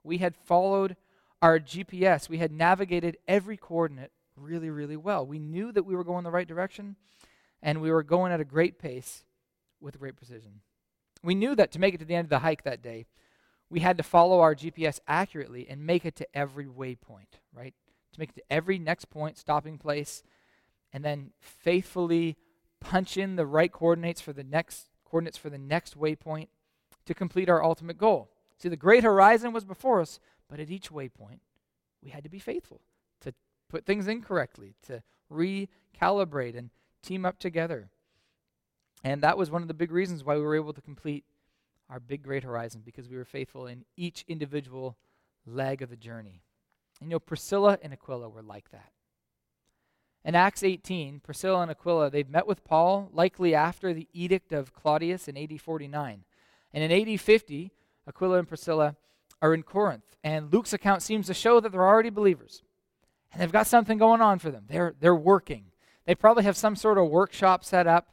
We 0.04 0.18
had 0.18 0.36
followed 0.36 0.96
our 1.42 1.60
GPS, 1.60 2.28
we 2.28 2.40
had 2.40 2.52
navigated 2.52 3.18
every 3.28 3.56
coordinate 3.56 4.12
really, 4.40 4.70
really 4.70 4.98
well. 4.98 5.26
We 5.26 5.40
knew 5.40 5.72
that 5.72 5.84
we 5.84 5.96
were 5.96 6.04
going 6.04 6.24
the 6.24 6.32
right 6.32 6.48
direction. 6.48 6.96
and 7.62 7.82
we 7.82 7.92
were 7.92 8.04
going 8.04 8.32
at 8.32 8.40
a 8.40 8.46
great 8.46 8.80
pace 8.80 9.26
with 9.82 10.00
great 10.00 10.16
precision. 10.16 10.62
We 11.22 11.36
knew 11.36 11.56
that 11.56 11.72
to 11.74 11.80
make 11.80 11.94
it 11.94 11.98
to 11.98 12.06
the 12.06 12.16
end 12.16 12.26
of 12.26 12.30
the 12.30 12.40
hike 12.40 12.64
that 12.64 12.82
day, 12.82 13.06
we 13.70 13.82
had 13.82 13.98
to 13.98 14.04
follow 14.04 14.40
our 14.40 14.56
GPS 14.56 15.00
accurately 15.08 15.68
and 15.70 15.86
make 15.86 16.06
it 16.06 16.16
to 16.16 16.28
every 16.34 16.66
waypoint, 16.66 17.42
right? 17.54 17.74
To 18.14 18.20
make 18.20 18.30
it 18.30 18.36
to 18.36 18.44
every 18.50 18.80
next 18.80 19.10
point, 19.10 19.38
stopping 19.38 19.78
place, 19.78 20.24
and 20.94 21.04
then 21.04 21.32
faithfully 21.42 22.38
punch 22.80 23.18
in 23.18 23.36
the 23.36 23.46
right 23.46 23.72
coordinates 23.72 24.22
for 24.22 24.32
the 24.32 24.44
next 24.44 24.90
coordinates 25.04 25.38
for 25.38 25.50
the 25.50 25.58
next 25.58 26.00
waypoint 26.00 26.48
to 27.06 27.14
complete 27.14 27.50
our 27.50 27.64
ultimate 27.64 27.98
goal. 27.98 28.30
See, 28.58 28.70
the 28.70 28.78
great 28.78 29.04
horizon 29.04 29.52
was 29.52 29.66
before 29.66 30.00
us, 30.00 30.20
but 30.48 30.60
at 30.60 30.70
each 30.70 30.92
waypoint, 30.92 31.40
we 32.02 32.12
had 32.12 32.24
to 32.24 32.30
be 32.30 32.40
faithful 32.40 32.82
put 33.70 33.86
things 33.86 34.08
in 34.08 34.22
correctly, 34.22 34.76
to 34.88 35.02
recalibrate 35.32 36.58
and 36.58 36.70
team 37.02 37.26
up 37.26 37.40
together. 37.40 37.90
And 39.04 39.22
that 39.22 39.38
was 39.38 39.50
one 39.50 39.62
of 39.62 39.68
the 39.68 39.74
big 39.74 39.92
reasons 39.92 40.24
why 40.24 40.36
we 40.36 40.42
were 40.42 40.56
able 40.56 40.74
to 40.74 40.82
complete 40.82 41.24
our 41.90 42.00
big 42.00 42.22
great 42.22 42.44
horizon 42.44 42.82
because 42.86 43.08
we 43.08 43.16
were 43.16 43.26
faithful 43.26 43.66
in 43.66 43.86
each 43.96 44.26
individual 44.28 44.98
leg 45.46 45.82
of 45.82 45.90
the 45.90 45.96
journey. 45.96 46.42
And 47.00 47.10
you 47.10 47.16
know, 47.16 47.20
Priscilla 47.20 47.78
and 47.82 47.94
Aquila 47.94 48.30
were 48.30 48.42
like 48.42 48.72
that. 48.72 48.92
In 50.26 50.36
Acts 50.36 50.64
18, 50.64 51.22
Priscilla 51.22 51.62
and 51.62 51.72
Aquila, 51.72 52.10
they've 52.10 52.30
met 52.30 52.46
with 52.46 52.66
Paul, 52.66 53.10
likely 53.14 53.56
after 53.56 53.94
the 53.94 54.08
edict 54.14 54.52
of 54.52 54.74
Claudius 54.74 55.28
in 55.28 55.38
AD 55.38 55.62
49. 55.62 56.26
And 56.74 56.84
in 56.84 57.10
AD 57.10 57.20
50, 57.20 57.72
Aquila 58.08 58.40
and 58.40 58.48
Priscilla 58.48 58.98
are 59.42 59.54
in 59.54 59.64
Corinth. 59.64 60.18
And 60.24 60.52
Luke's 60.52 60.74
account 60.74 61.02
seems 61.02 61.28
to 61.28 61.34
show 61.34 61.62
that 61.62 61.72
they're 61.72 61.88
already 61.88 62.10
believers. 62.10 62.64
And 63.32 63.42
they've 63.42 63.52
got 63.52 63.68
something 63.68 63.98
going 63.98 64.22
on 64.22 64.40
for 64.40 64.52
them. 64.52 64.66
They're, 64.68 64.96
they're 65.00 65.16
working. 65.16 65.66
They 66.06 66.16
probably 66.16 66.44
have 66.44 66.58
some 66.58 66.76
sort 66.76 66.98
of 66.98 67.10
workshop 67.10 67.64
set 67.64 67.88
up. 67.88 68.10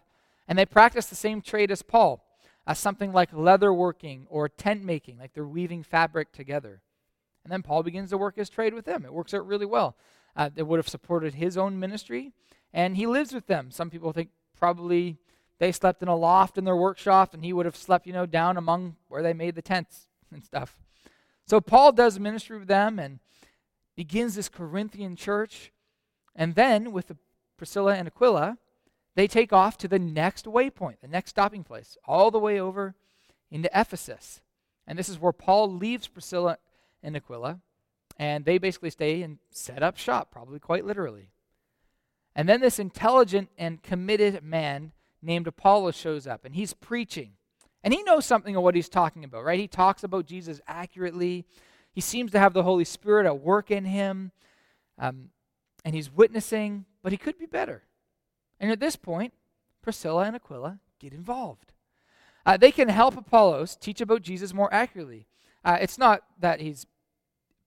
And 0.48 0.58
they 0.58 0.66
practice 0.66 1.06
the 1.06 1.16
same 1.16 1.40
trade 1.40 1.70
as 1.70 1.82
Paul, 1.82 2.24
uh, 2.66 2.74
something 2.74 3.12
like 3.12 3.30
leather 3.32 3.72
working 3.72 4.26
or 4.28 4.48
tent 4.48 4.84
making, 4.84 5.18
like 5.18 5.32
they're 5.32 5.46
weaving 5.46 5.82
fabric 5.82 6.32
together. 6.32 6.82
And 7.42 7.52
then 7.52 7.62
Paul 7.62 7.82
begins 7.82 8.10
to 8.10 8.18
work 8.18 8.36
his 8.36 8.50
trade 8.50 8.74
with 8.74 8.84
them. 8.84 9.04
It 9.04 9.12
works 9.12 9.34
out 9.34 9.46
really 9.46 9.66
well 9.66 9.96
uh, 10.36 10.50
that 10.54 10.64
would 10.64 10.78
have 10.78 10.88
supported 10.88 11.34
his 11.34 11.56
own 11.56 11.78
ministry. 11.78 12.32
And 12.72 12.96
he 12.96 13.06
lives 13.06 13.32
with 13.32 13.46
them. 13.46 13.70
Some 13.70 13.90
people 13.90 14.12
think 14.12 14.30
probably 14.58 15.16
they 15.58 15.72
slept 15.72 16.02
in 16.02 16.08
a 16.08 16.16
loft 16.16 16.58
in 16.58 16.64
their 16.64 16.76
workshop, 16.76 17.32
and 17.32 17.44
he 17.44 17.52
would 17.52 17.66
have 17.66 17.76
slept, 17.76 18.06
you 18.06 18.12
know, 18.12 18.26
down 18.26 18.56
among 18.56 18.96
where 19.08 19.22
they 19.22 19.32
made 19.32 19.54
the 19.54 19.62
tents 19.62 20.08
and 20.30 20.44
stuff. 20.44 20.76
So 21.46 21.60
Paul 21.60 21.92
does 21.92 22.18
ministry 22.18 22.58
with 22.58 22.68
them 22.68 22.98
and 22.98 23.20
begins 23.96 24.34
this 24.34 24.48
Corinthian 24.48 25.16
church. 25.16 25.72
And 26.34 26.54
then 26.54 26.92
with 26.92 27.12
Priscilla 27.56 27.94
and 27.94 28.06
Aquila, 28.06 28.58
they 29.14 29.26
take 29.26 29.52
off 29.52 29.78
to 29.78 29.88
the 29.88 29.98
next 29.98 30.44
waypoint, 30.44 31.00
the 31.00 31.08
next 31.08 31.30
stopping 31.30 31.64
place, 31.64 31.96
all 32.04 32.30
the 32.30 32.38
way 32.38 32.60
over 32.60 32.94
into 33.50 33.70
Ephesus. 33.74 34.40
And 34.86 34.98
this 34.98 35.08
is 35.08 35.18
where 35.18 35.32
Paul 35.32 35.72
leaves 35.72 36.06
Priscilla 36.06 36.58
and 37.02 37.16
Aquila 37.16 37.60
and 38.18 38.44
they 38.44 38.58
basically 38.58 38.90
stay 38.90 39.22
and 39.22 39.38
set 39.50 39.82
up 39.82 39.96
shop, 39.96 40.30
probably 40.30 40.58
quite 40.58 40.84
literally. 40.84 41.30
And 42.34 42.48
then 42.48 42.60
this 42.60 42.78
intelligent 42.78 43.50
and 43.58 43.82
committed 43.82 44.42
man 44.42 44.92
named 45.22 45.46
Apollos 45.46 45.96
shows 45.96 46.26
up, 46.26 46.44
and 46.44 46.54
he's 46.54 46.74
preaching. 46.74 47.32
And 47.82 47.92
he 47.94 48.02
knows 48.02 48.26
something 48.26 48.56
of 48.56 48.62
what 48.62 48.74
he's 48.74 48.88
talking 48.88 49.24
about, 49.24 49.44
right? 49.44 49.60
He 49.60 49.68
talks 49.68 50.02
about 50.02 50.26
Jesus 50.26 50.60
accurately. 50.66 51.44
He 51.96 52.02
seems 52.02 52.30
to 52.32 52.38
have 52.38 52.52
the 52.52 52.62
Holy 52.62 52.84
Spirit 52.84 53.24
at 53.24 53.40
work 53.40 53.70
in 53.70 53.86
him, 53.86 54.30
um, 54.98 55.30
and 55.82 55.94
he's 55.94 56.12
witnessing, 56.12 56.84
but 57.02 57.10
he 57.10 57.16
could 57.16 57.38
be 57.38 57.46
better. 57.46 57.84
And 58.60 58.70
at 58.70 58.80
this 58.80 58.96
point, 58.96 59.32
Priscilla 59.80 60.24
and 60.24 60.36
Aquila 60.36 60.78
get 60.98 61.14
involved. 61.14 61.72
Uh, 62.44 62.58
they 62.58 62.70
can 62.70 62.90
help 62.90 63.16
Apollos 63.16 63.76
teach 63.76 64.02
about 64.02 64.20
Jesus 64.20 64.52
more 64.52 64.72
accurately. 64.74 65.26
Uh, 65.64 65.78
it's 65.80 65.96
not 65.96 66.22
that 66.38 66.60
he's 66.60 66.84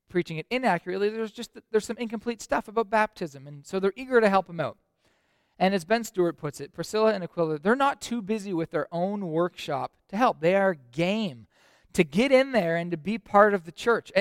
preaching 0.10 0.38
it 0.38 0.46
inaccurately. 0.52 1.10
There's 1.10 1.32
just 1.32 1.58
there's 1.72 1.88
some 1.88 1.98
incomplete 1.98 2.40
stuff 2.40 2.68
about 2.68 2.92
baptism, 2.92 3.48
and 3.48 3.66
so 3.66 3.80
they're 3.80 3.94
eager 3.96 4.22
to 4.22 4.30
help 4.30 4.48
him 4.48 4.60
out. 4.60 4.78
And 5.58 5.74
as 5.74 5.86
Ben 5.86 6.04
Stuart 6.04 6.38
puts 6.38 6.62
it, 6.62 6.72
Priscilla 6.72 7.16
and 7.16 7.24
Aquila, 7.24 7.58
they're 7.58 7.76
not 7.76 8.00
too 8.00 8.22
busy 8.22 8.54
with 8.54 8.70
their 8.70 8.88
own 8.92 9.26
workshop 9.26 9.94
to 10.10 10.18
help. 10.18 10.40
They 10.40 10.56
are 10.56 10.76
game 10.76 11.48
to 11.94 12.04
get 12.04 12.32
in 12.32 12.52
there 12.52 12.76
and 12.76 12.92
to 12.92 12.98
be 12.98 13.18
part 13.18 13.54
of 13.54 13.66
the 13.66 13.72
church. 13.72 14.12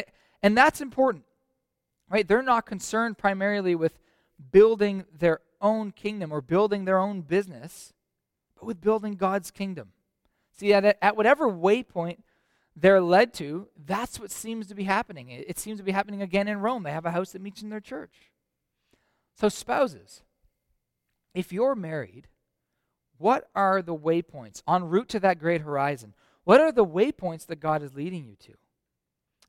And 0.42 0.56
that's 0.56 0.80
important, 0.80 1.24
right? 2.08 2.26
They're 2.26 2.42
not 2.42 2.66
concerned 2.66 3.18
primarily 3.18 3.74
with 3.74 3.98
building 4.50 5.04
their 5.16 5.40
own 5.60 5.90
kingdom 5.92 6.32
or 6.32 6.40
building 6.40 6.84
their 6.84 6.98
own 6.98 7.22
business, 7.22 7.92
but 8.54 8.66
with 8.66 8.80
building 8.80 9.14
God's 9.14 9.50
kingdom. 9.50 9.92
See, 10.58 10.72
at, 10.72 10.98
at 11.02 11.16
whatever 11.16 11.48
waypoint 11.48 12.18
they're 12.74 13.00
led 13.00 13.34
to, 13.34 13.68
that's 13.84 14.20
what 14.20 14.30
seems 14.30 14.68
to 14.68 14.74
be 14.74 14.84
happening. 14.84 15.30
It, 15.30 15.46
it 15.48 15.58
seems 15.58 15.78
to 15.78 15.84
be 15.84 15.92
happening 15.92 16.22
again 16.22 16.48
in 16.48 16.60
Rome. 16.60 16.84
They 16.84 16.92
have 16.92 17.06
a 17.06 17.10
house 17.10 17.32
that 17.32 17.42
meets 17.42 17.62
in 17.62 17.68
their 17.68 17.80
church. 17.80 18.30
So, 19.34 19.48
spouses, 19.48 20.22
if 21.34 21.52
you're 21.52 21.74
married, 21.74 22.28
what 23.18 23.48
are 23.54 23.82
the 23.82 23.94
waypoints 23.94 24.62
en 24.68 24.84
route 24.84 25.08
to 25.10 25.20
that 25.20 25.38
great 25.38 25.60
horizon? 25.60 26.14
What 26.48 26.62
are 26.62 26.72
the 26.72 26.82
waypoints 26.82 27.44
that 27.48 27.60
God 27.60 27.82
is 27.82 27.94
leading 27.94 28.24
you 28.24 28.34
to? 28.36 28.54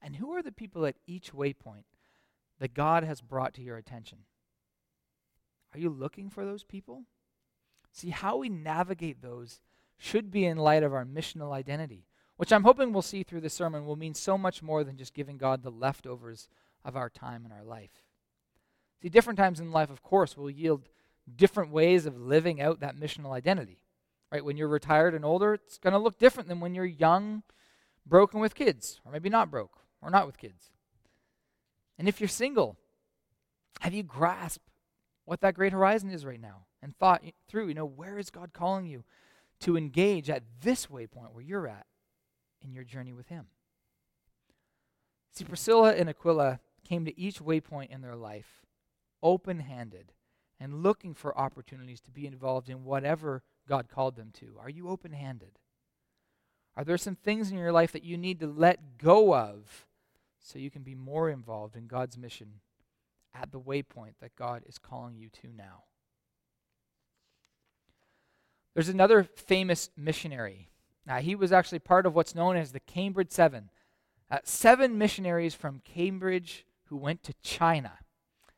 And 0.02 0.18
who 0.18 0.34
are 0.34 0.44
the 0.44 0.52
people 0.52 0.86
at 0.86 0.98
each 1.08 1.32
waypoint 1.32 1.86
that 2.60 2.74
God 2.74 3.06
has 3.06 3.22
brought 3.22 3.54
to 3.54 3.62
your 3.62 3.78
attention? 3.78 4.20
Are 5.74 5.80
you 5.80 5.90
looking 5.90 6.30
for 6.30 6.44
those 6.44 6.66
people? 6.66 7.04
See, 7.94 8.10
how 8.10 8.36
we 8.36 8.50
navigate 8.50 9.22
those 9.22 9.62
should 9.98 10.30
be 10.30 10.46
in 10.46 10.58
light 10.58 10.84
of 10.84 10.94
our 10.94 11.06
missional 11.06 11.54
identity 11.54 12.10
which 12.40 12.54
I'm 12.54 12.64
hoping 12.64 12.94
we'll 12.94 13.02
see 13.02 13.24
through 13.24 13.42
this 13.42 13.54
sermon 13.54 13.86
will 13.86 13.98
mean 13.98 14.14
so 14.14 14.38
much 14.38 14.64
more 14.64 14.86
than 14.86 14.96
just 14.96 15.14
giving 15.14 15.38
God 15.38 15.62
the 15.62 15.70
leftovers 15.70 16.48
of 16.86 16.96
our 16.96 17.10
time 17.10 17.44
and 17.44 17.54
our 17.54 17.66
life. 17.66 17.92
See, 19.02 19.10
different 19.10 19.38
times 19.38 19.60
in 19.60 19.74
life, 19.74 19.90
of 19.90 20.02
course, 20.02 20.38
will 20.38 20.50
yield 20.50 20.88
different 21.36 21.70
ways 21.70 22.06
of 22.06 22.18
living 22.18 22.62
out 22.62 22.80
that 22.80 22.96
missional 22.96 23.34
identity. 23.34 23.82
Right? 24.32 24.46
When 24.46 24.58
you're 24.58 24.68
retired 24.68 25.16
and 25.16 25.26
older, 25.26 25.56
it's 25.56 25.78
going 25.78 25.94
to 25.94 26.00
look 26.00 26.20
different 26.20 26.50
than 26.50 26.60
when 26.60 26.76
you're 26.76 26.86
young, 26.86 27.44
broken 28.06 28.40
with 28.40 28.56
kids, 28.56 29.02
or 29.06 29.12
maybe 29.12 29.30
not 29.30 29.50
broke, 29.50 29.80
or 30.02 30.10
not 30.10 30.28
with 30.28 30.38
kids. 30.38 30.72
And 31.98 32.08
if 32.08 32.22
you're 32.22 32.28
single, 32.28 32.78
have 33.82 33.94
you 33.94 34.04
grasped 34.04 34.70
what 35.26 35.42
that 35.42 35.56
great 35.56 35.74
horizon 35.74 36.12
is 36.12 36.26
right 36.26 36.40
now 36.40 36.66
and 36.82 36.96
thought 36.96 37.24
through, 37.48 37.68
you 37.68 37.74
know, 37.74 37.86
where 37.86 38.18
is 38.18 38.30
God 38.30 38.54
calling 38.54 38.86
you 38.86 39.04
to 39.62 39.76
engage 39.76 40.30
at 40.30 40.44
this 40.62 40.86
waypoint 40.86 41.34
where 41.34 41.44
you're 41.44 41.68
at? 41.68 41.86
in 42.64 42.74
your 42.74 42.84
journey 42.84 43.14
with 43.14 43.28
Him. 43.28 43.48
See, 45.32 45.46
Priscilla 45.46 45.94
and 45.94 46.10
Aquila 46.10 46.60
came 46.88 47.06
to 47.06 47.20
each 47.20 47.40
waypoint 47.40 47.90
in 47.90 48.02
their 48.02 48.16
life 48.16 48.66
open 49.22 49.60
handed 49.60 50.14
and 50.60 50.82
looking 50.82 51.14
for 51.14 51.38
opportunities 51.38 52.00
to 52.02 52.12
be 52.12 52.26
involved 52.26 52.70
in 52.70 52.84
whatever 52.84 53.44
God 53.70 53.88
called 53.90 54.16
them 54.18 54.32
to. 54.40 54.58
Are 54.60 54.70
you 54.70 54.90
open 54.90 55.14
handed? 55.14 55.60
Are 56.76 56.84
there 56.84 56.98
some 56.98 57.16
things 57.16 57.52
in 57.52 57.58
your 57.58 57.72
life 57.72 57.92
that 57.94 58.04
you 58.04 58.18
need 58.18 58.40
to 58.42 58.48
let 58.48 58.98
go 58.98 59.34
of 59.34 59.86
so 60.40 60.60
you 60.60 60.70
can 60.70 60.82
be 60.82 60.96
more 60.96 61.30
involved 61.30 61.76
in 61.76 61.88
God's 61.88 62.18
mission 62.18 62.62
at 63.34 63.52
the 63.52 63.60
waypoint 63.60 64.16
that 64.20 64.36
God 64.36 64.64
is 64.68 64.78
calling 64.78 65.16
you 65.16 65.30
to 65.42 65.48
now? 65.56 65.84
There's 68.74 68.90
another 68.90 69.24
famous 69.24 69.90
missionary 69.96 70.70
now, 71.10 71.18
he 71.18 71.34
was 71.34 71.52
actually 71.52 71.80
part 71.80 72.06
of 72.06 72.14
what's 72.14 72.36
known 72.36 72.56
as 72.56 72.72
the 72.72 72.80
Cambridge 72.80 73.32
Seven. 73.32 73.72
Uh, 74.30 74.38
seven 74.44 75.00
missionaries 75.00 75.56
from 75.56 75.82
Cambridge 75.84 76.68
who 76.86 76.98
went 76.98 77.24
to 77.24 77.34
China. 77.42 77.94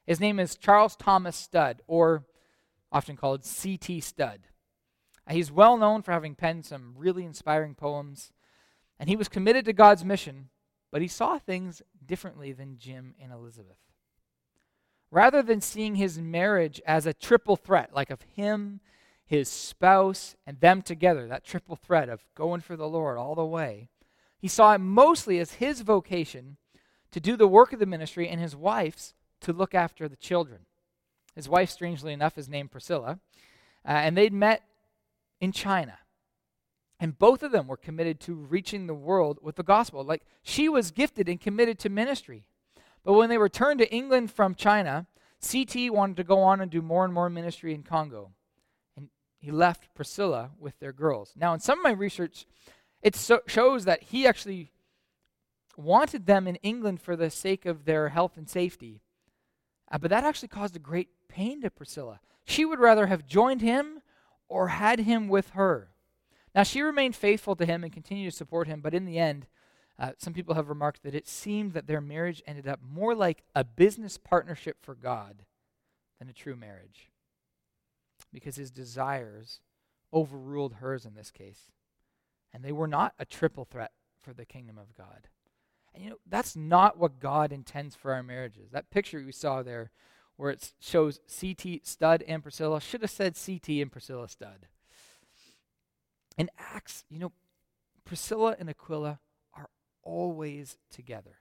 His 0.06 0.20
name 0.20 0.38
is 0.38 0.58
Charles 0.58 0.98
Thomas 0.98 1.38
Studd, 1.38 1.82
or 1.88 2.26
often 2.92 3.16
called 3.16 3.46
C.T. 3.46 4.02
Studd. 4.02 4.42
He's 5.32 5.52
well 5.52 5.78
known 5.78 6.02
for 6.02 6.12
having 6.12 6.36
penned 6.36 6.66
some 6.66 6.94
really 6.98 7.24
inspiring 7.24 7.76
poems, 7.76 8.32
and 9.00 9.10
he 9.10 9.16
was 9.16 9.30
committed 9.30 9.66
to 9.66 9.74
God's 9.74 10.06
mission, 10.06 10.50
but 10.92 11.02
he 11.02 11.08
saw 11.08 11.38
things 11.40 11.82
differently 12.06 12.52
than 12.52 12.78
Jim 12.78 13.16
and 13.22 13.32
Elisabeth. 13.32 13.78
Rather 15.10 15.42
than 15.42 15.62
seeing 15.62 15.96
his 15.96 16.20
marriage 16.20 16.82
as 16.86 17.06
a 17.06 17.14
triple 17.14 17.56
threat, 17.56 17.94
like 17.94 18.10
of 18.10 18.22
him 18.22 18.80
his 19.32 19.48
spouse, 19.48 20.36
and 20.46 20.60
them 20.60 20.82
together, 20.82 21.26
that 21.26 21.46
triple 21.46 21.78
threat 21.78 22.10
of 22.10 22.26
going 22.36 22.60
for 22.60 22.76
the 22.76 22.90
Lord 22.90 23.18
all 23.18 23.34
the 23.34 23.46
way, 23.46 23.88
he 24.38 24.50
saw 24.50 24.74
it 24.74 24.80
mostly 24.80 25.40
as 25.40 25.54
his 25.54 25.80
vocation 25.80 26.58
to 27.12 27.22
do 27.22 27.38
the 27.38 27.48
work 27.48 27.72
of 27.72 27.80
the 27.80 27.86
ministry 27.86 28.28
and 28.28 28.42
his 28.42 28.58
wife's 28.58 29.14
to 29.40 29.54
look 29.54 29.74
after 29.74 30.10
the 30.10 30.18
children. 30.18 30.66
His 31.34 31.48
wife, 31.48 31.70
strangely 31.70 32.12
enough, 32.12 32.38
is 32.38 32.50
named 32.50 32.72
Priscilla, 32.72 33.20
uh, 33.86 33.92
and 33.92 34.18
they'd 34.18 34.34
met 34.34 34.64
in 35.42 35.52
China. 35.52 35.98
And 37.00 37.18
both 37.18 37.42
of 37.42 37.52
them 37.52 37.68
were 37.68 37.78
committed 37.78 38.20
to 38.22 38.36
reaching 38.36 38.86
the 38.86 38.94
world 38.94 39.40
with 39.42 39.56
the 39.56 39.64
gospel. 39.64 40.04
Like 40.04 40.24
she 40.44 40.70
was 40.70 40.92
gifted 40.92 41.28
and 41.28 41.42
committed 41.42 41.80
to 41.80 41.90
ministry. 41.90 42.46
But 43.04 43.14
when 43.14 43.30
they 43.30 43.40
returned 43.40 43.80
to 43.80 43.92
England 43.92 44.32
from 44.32 44.54
China, 44.54 45.08
CT 45.42 45.92
wanted 45.92 46.18
to 46.18 46.24
go 46.24 46.40
on 46.44 46.62
and 46.62 46.70
do 46.70 46.84
more 46.84 47.04
and 47.04 47.14
more 47.14 47.30
ministry 47.30 47.74
in 47.74 47.82
Congo. 47.82 48.32
And 48.96 49.10
he 49.40 49.50
left 49.50 49.94
Priscilla 49.96 50.52
with 50.60 50.80
their 50.80 50.94
girls. 50.94 51.34
Now, 51.36 51.56
in 51.56 51.60
some 51.60 51.80
of 51.80 51.84
my 51.84 51.92
research, 51.92 52.46
it 53.02 53.16
so 53.16 53.40
shows 53.48 53.86
that 53.86 54.04
he 54.04 54.28
actually 54.28 54.72
wanted 55.76 56.28
them 56.28 56.48
in 56.48 56.58
England 56.58 57.02
for 57.02 57.16
the 57.16 57.32
sake 57.32 57.66
of 57.66 57.86
their 57.86 58.10
health 58.10 58.38
and 58.38 58.48
safety. 58.48 59.02
Uh, 59.92 59.98
but 59.98 60.12
that 60.12 60.24
actually 60.24 60.50
caused 60.50 60.76
a 60.76 60.80
great 60.80 61.10
pain 61.28 61.62
to 61.62 61.72
Priscilla. 61.72 62.20
She 62.46 62.64
would 62.64 62.80
rather 62.80 63.08
have 63.08 63.26
joined 63.26 63.62
him 63.62 64.01
or 64.52 64.68
had 64.68 65.00
him 65.00 65.30
with 65.30 65.52
her. 65.52 65.92
Now, 66.54 66.64
she 66.64 66.82
remained 66.82 67.16
faithful 67.16 67.56
to 67.56 67.66
him 67.66 67.84
and 67.84 67.94
continued 67.94 68.32
to 68.32 68.38
support 68.38 68.68
him, 68.68 68.82
but 68.82 68.94
in 68.94 69.06
the 69.06 69.18
end, 69.18 69.48
uh, 69.98 70.12
some 70.18 70.34
people 70.34 70.56
have 70.56 70.68
remarked 70.68 71.04
that 71.04 71.16
it 71.16 71.28
seemed 71.28 71.74
that 71.74 71.88
their 71.88 72.02
marriage 72.02 72.44
ended 72.46 72.68
up 72.68 72.82
more 72.82 73.16
like 73.16 73.44
a 73.56 73.64
business 73.64 74.18
partnership 74.18 74.78
for 74.82 74.94
God 74.94 75.46
than 76.20 76.28
a 76.28 76.34
true 76.34 76.58
marriage 76.58 77.12
because 78.34 78.58
his 78.58 78.72
desires 78.72 79.62
overruled 80.14 80.76
hers 80.76 81.06
in 81.06 81.16
this 81.16 81.32
case. 81.32 81.72
And 82.54 82.64
they 82.64 82.74
were 82.74 82.88
not 82.88 83.14
a 83.18 83.26
triple 83.26 83.64
threat 83.64 83.92
for 84.22 84.34
the 84.34 84.46
kingdom 84.46 84.78
of 84.78 84.98
God. 84.98 85.30
And 85.94 86.04
you 86.04 86.10
know, 86.10 86.20
that's 86.28 86.56
not 86.58 86.98
what 86.98 87.20
God 87.20 87.54
intends 87.54 87.96
for 87.96 88.12
our 88.14 88.24
marriages. 88.24 88.72
That 88.72 88.92
picture 88.92 89.24
we 89.26 89.32
saw 89.32 89.64
there, 89.64 89.92
where 90.38 90.52
it 90.52 90.74
shows 90.80 91.20
CT 91.40 91.86
Studd 91.86 92.24
and 92.28 92.42
Priscilla, 92.42 92.82
should 92.82 93.02
have 93.02 93.12
said 93.12 93.36
CT 93.36 93.70
and 93.70 93.92
Priscilla 93.92 94.28
Studd. 94.28 94.68
In 96.38 96.50
Acts, 96.58 97.04
you 97.10 97.20
know, 97.20 97.32
Priscilla 98.06 98.56
and 98.60 98.70
Aquila 98.70 99.20
are 99.54 99.70
always 100.04 100.78
together. 100.90 101.38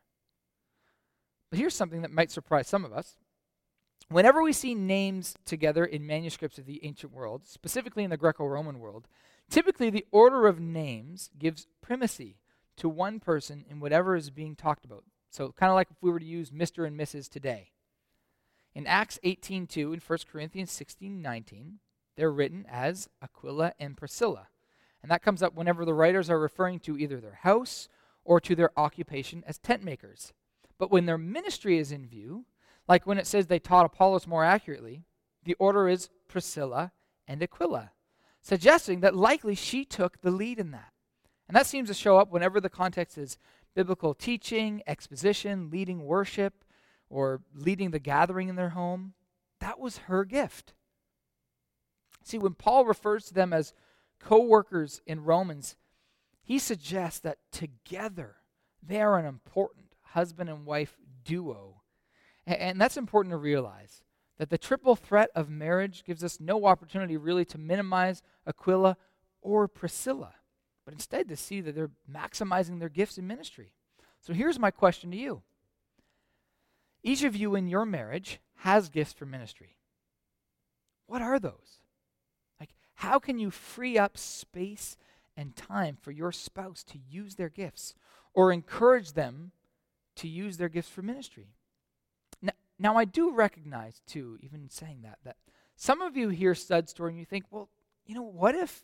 But 1.51 1.59
here's 1.59 1.75
something 1.75 2.03
that 2.03 2.13
might 2.13 2.31
surprise 2.31 2.69
some 2.69 2.85
of 2.85 2.93
us. 2.93 3.17
Whenever 4.09 4.43
we 4.43 4.53
see 4.53 4.75
names 4.75 5.35
together 5.45 5.85
in 5.85 6.07
manuscripts 6.07 6.59
of 6.59 6.67
the 6.67 6.85
ancient 6.85 7.13
world, 7.13 7.47
specifically 7.47 8.03
in 8.03 8.11
the 8.11 8.17
Greco 8.17 8.45
Roman 8.45 8.81
world, 8.81 9.07
typically 9.49 9.91
the 9.91 10.07
order 10.11 10.47
of 10.47 10.59
names 10.61 11.31
gives 11.39 11.67
primacy 11.81 12.37
to 12.77 12.89
one 12.89 13.21
person 13.21 13.65
in 13.69 13.79
whatever 13.79 14.17
is 14.17 14.31
being 14.31 14.57
talked 14.57 14.85
about. 14.85 15.05
So, 15.31 15.53
kind 15.53 15.71
of 15.71 15.77
like 15.77 15.91
if 15.91 15.97
we 16.01 16.11
were 16.11 16.19
to 16.19 16.25
use 16.25 16.51
Mr. 16.51 16.87
and 16.87 16.99
Mrs. 16.99 17.29
today. 17.29 17.71
In 18.75 18.87
Acts 18.87 19.19
18:2 19.25 19.93
and 19.93 20.03
1 20.03 20.19
Corinthians 20.31 20.71
16:19, 20.71 21.81
they're 22.17 22.31
written 22.31 22.67
as 22.69 23.09
Aquila 23.23 23.75
and 23.79 23.97
Priscilla. 23.97 24.49
And 25.03 25.11
that 25.11 25.23
comes 25.23 25.43
up 25.43 25.55
whenever 25.55 25.85
the 25.85 25.95
writers 25.95 26.29
are 26.29 26.39
referring 26.39 26.79
to 26.81 26.99
either 26.99 27.21
their 27.21 27.35
house 27.43 27.89
or 28.25 28.41
to 28.41 28.55
their 28.55 28.79
occupation 28.79 29.43
as 29.47 29.59
tent 29.59 29.83
makers. 29.83 30.33
But 30.79 30.91
when 30.91 31.07
their 31.07 31.19
ministry 31.19 31.79
is 31.79 31.91
in 31.91 32.07
view, 32.07 32.47
like 32.87 33.07
when 33.07 33.19
it 33.19 33.27
says 33.27 33.47
they 33.47 33.59
taught 33.59 33.87
Apollos 33.87 34.27
more 34.27 34.45
accurately, 34.45 35.05
the 35.45 35.55
order 35.55 35.89
is 35.89 36.11
Priscilla 36.29 36.93
and 37.27 37.43
Aquila, 37.43 37.93
suggesting 38.41 39.01
that 39.01 39.17
likely 39.17 39.55
she 39.55 39.85
took 39.85 40.21
the 40.21 40.31
lead 40.31 40.59
in 40.59 40.71
that. 40.71 40.93
And 41.49 41.57
that 41.57 41.67
seems 41.67 41.89
to 41.89 41.95
show 41.95 42.19
up 42.19 42.31
whenever 42.31 42.61
the 42.61 42.69
context 42.69 43.19
is 43.19 43.39
biblical 43.75 44.15
teaching, 44.15 44.83
exposition, 44.87 45.71
leading 45.71 46.05
worship, 46.05 46.65
or 47.11 47.43
leading 47.55 47.91
the 47.91 47.99
gathering 47.99 48.49
in 48.49 48.57
their 48.57 48.71
home. 48.71 49.13
That 49.61 49.79
was 49.79 49.99
her 49.99 50.25
gift. 50.25 50.73
See, 52.23 52.39
when 52.39 52.55
Paul 52.55 52.87
refers 52.87 53.27
to 53.27 53.35
them 53.35 53.53
as 53.53 53.75
co 54.19 54.41
workers 54.41 55.03
in 55.07 55.25
Romans, 55.25 55.77
he 56.43 56.59
suggests 56.59 57.21
that 57.21 57.39
together 57.53 58.37
they 58.83 59.03
are 59.03 59.19
an 59.19 59.27
important 59.27 59.93
husband 60.01 60.49
and 60.49 60.65
wife 60.65 60.97
duo 61.25 61.81
and 62.47 62.81
that's 62.81 62.97
important 62.97 63.33
to 63.33 63.37
realize 63.37 64.03
that 64.39 64.51
the 64.51 64.59
triple 64.59 64.97
threat 64.97 65.31
of 65.35 65.51
marriage 65.51 66.05
gives 66.05 66.25
us 66.25 66.41
no 66.41 66.65
opportunity 66.65 67.17
really 67.17 67.45
to 67.45 67.59
minimize 67.59 68.23
Aquila 68.47 68.97
or 69.43 69.69
Priscilla, 69.69 70.35
but 70.85 70.95
instead 70.95 71.29
to 71.29 71.37
see 71.37 71.61
that 71.61 71.75
they're 71.75 71.91
maximizing 72.11 72.81
their 72.81 72.89
gifts 72.89 73.19
in 73.19 73.27
ministry. 73.27 73.73
So 74.21 74.33
here's 74.33 74.59
my 74.59 74.71
question 74.71 75.11
to 75.11 75.17
you 75.17 75.43
Each 77.03 77.25
of 77.25 77.35
you 77.35 77.55
in 77.55 77.67
your 77.67 77.87
marriage 77.87 78.41
has 78.57 78.89
gifts 78.89 79.13
for 79.13 79.27
ministry. 79.27 79.77
What 81.07 81.23
are 81.23 81.39
those? 81.39 81.81
Like, 82.59 82.71
how 82.95 83.19
can 83.19 83.39
you 83.39 83.51
free 83.51 83.99
up 83.99 84.19
space 84.19 84.97
and 85.37 85.57
time 85.57 85.97
for 86.01 86.11
your 86.11 86.33
spouse 86.33 86.85
to 86.85 86.99
use 86.99 87.37
their 87.37 87.49
gifts 87.49 87.95
or 88.35 88.53
encourage 88.53 89.13
them 89.13 89.53
to 90.17 90.29
use 90.29 90.59
their 90.59 90.69
gifts 90.69 90.91
for 90.91 91.03
ministry? 91.03 91.49
Now, 92.43 92.53
now 92.79 92.97
I 92.97 93.07
do 93.07 93.33
recognize, 93.33 94.03
too, 94.07 94.39
even 94.41 94.69
saying 94.69 95.01
that, 95.03 95.19
that 95.25 95.37
some 95.77 96.03
of 96.03 96.17
you 96.17 96.29
hear 96.29 96.55
Studd's 96.55 96.91
story 96.91 97.13
and 97.13 97.19
you 97.19 97.25
think, 97.25 97.47
well, 97.51 97.71
you 98.05 98.15
know, 98.15 98.23
what 98.23 98.55
if, 98.55 98.83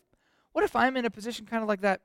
what 0.53 0.63
if 0.63 0.75
I'm 0.75 0.97
in 0.97 1.05
a 1.05 1.11
position 1.11 1.45
kind 1.45 1.61
of 1.61 1.69
like 1.69 1.81
that, 1.81 2.01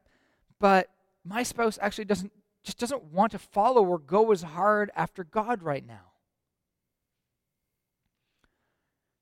but 0.60 0.88
my 1.24 1.42
spouse 1.42 1.78
actually 1.80 2.04
doesn't, 2.04 2.32
just 2.62 2.78
doesn't 2.78 3.04
want 3.04 3.32
to 3.32 3.38
follow 3.38 3.84
or 3.84 3.98
go 3.98 4.30
as 4.32 4.42
hard 4.42 4.90
after 4.94 5.24
God 5.24 5.62
right 5.62 5.86
now? 5.86 6.12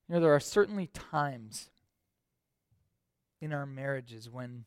You 0.07 0.15
know, 0.15 0.21
there 0.21 0.35
are 0.35 0.39
certainly 0.39 0.87
times 0.87 1.69
in 3.39 3.53
our 3.53 3.65
marriages 3.65 4.29
when 4.29 4.65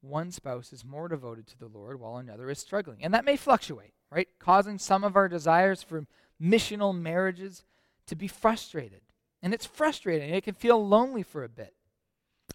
one 0.00 0.30
spouse 0.30 0.72
is 0.72 0.84
more 0.84 1.08
devoted 1.08 1.46
to 1.48 1.58
the 1.58 1.68
Lord 1.68 2.00
while 2.00 2.16
another 2.16 2.50
is 2.50 2.58
struggling. 2.58 2.98
And 3.02 3.14
that 3.14 3.24
may 3.24 3.36
fluctuate, 3.36 3.94
right? 4.10 4.28
Causing 4.38 4.78
some 4.78 5.04
of 5.04 5.16
our 5.16 5.28
desires 5.28 5.82
for 5.82 6.06
missional 6.40 6.96
marriages 6.96 7.64
to 8.06 8.14
be 8.14 8.28
frustrated. 8.28 9.00
And 9.42 9.54
it's 9.54 9.66
frustrating. 9.66 10.30
It 10.30 10.44
can 10.44 10.54
feel 10.54 10.86
lonely 10.86 11.22
for 11.22 11.44
a 11.44 11.48
bit. 11.48 11.74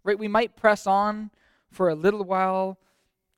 Right? 0.04 0.20
We 0.20 0.28
might 0.28 0.56
press 0.56 0.86
on 0.86 1.32
for 1.72 1.90
a 1.90 1.96
little 1.96 2.24
while, 2.24 2.78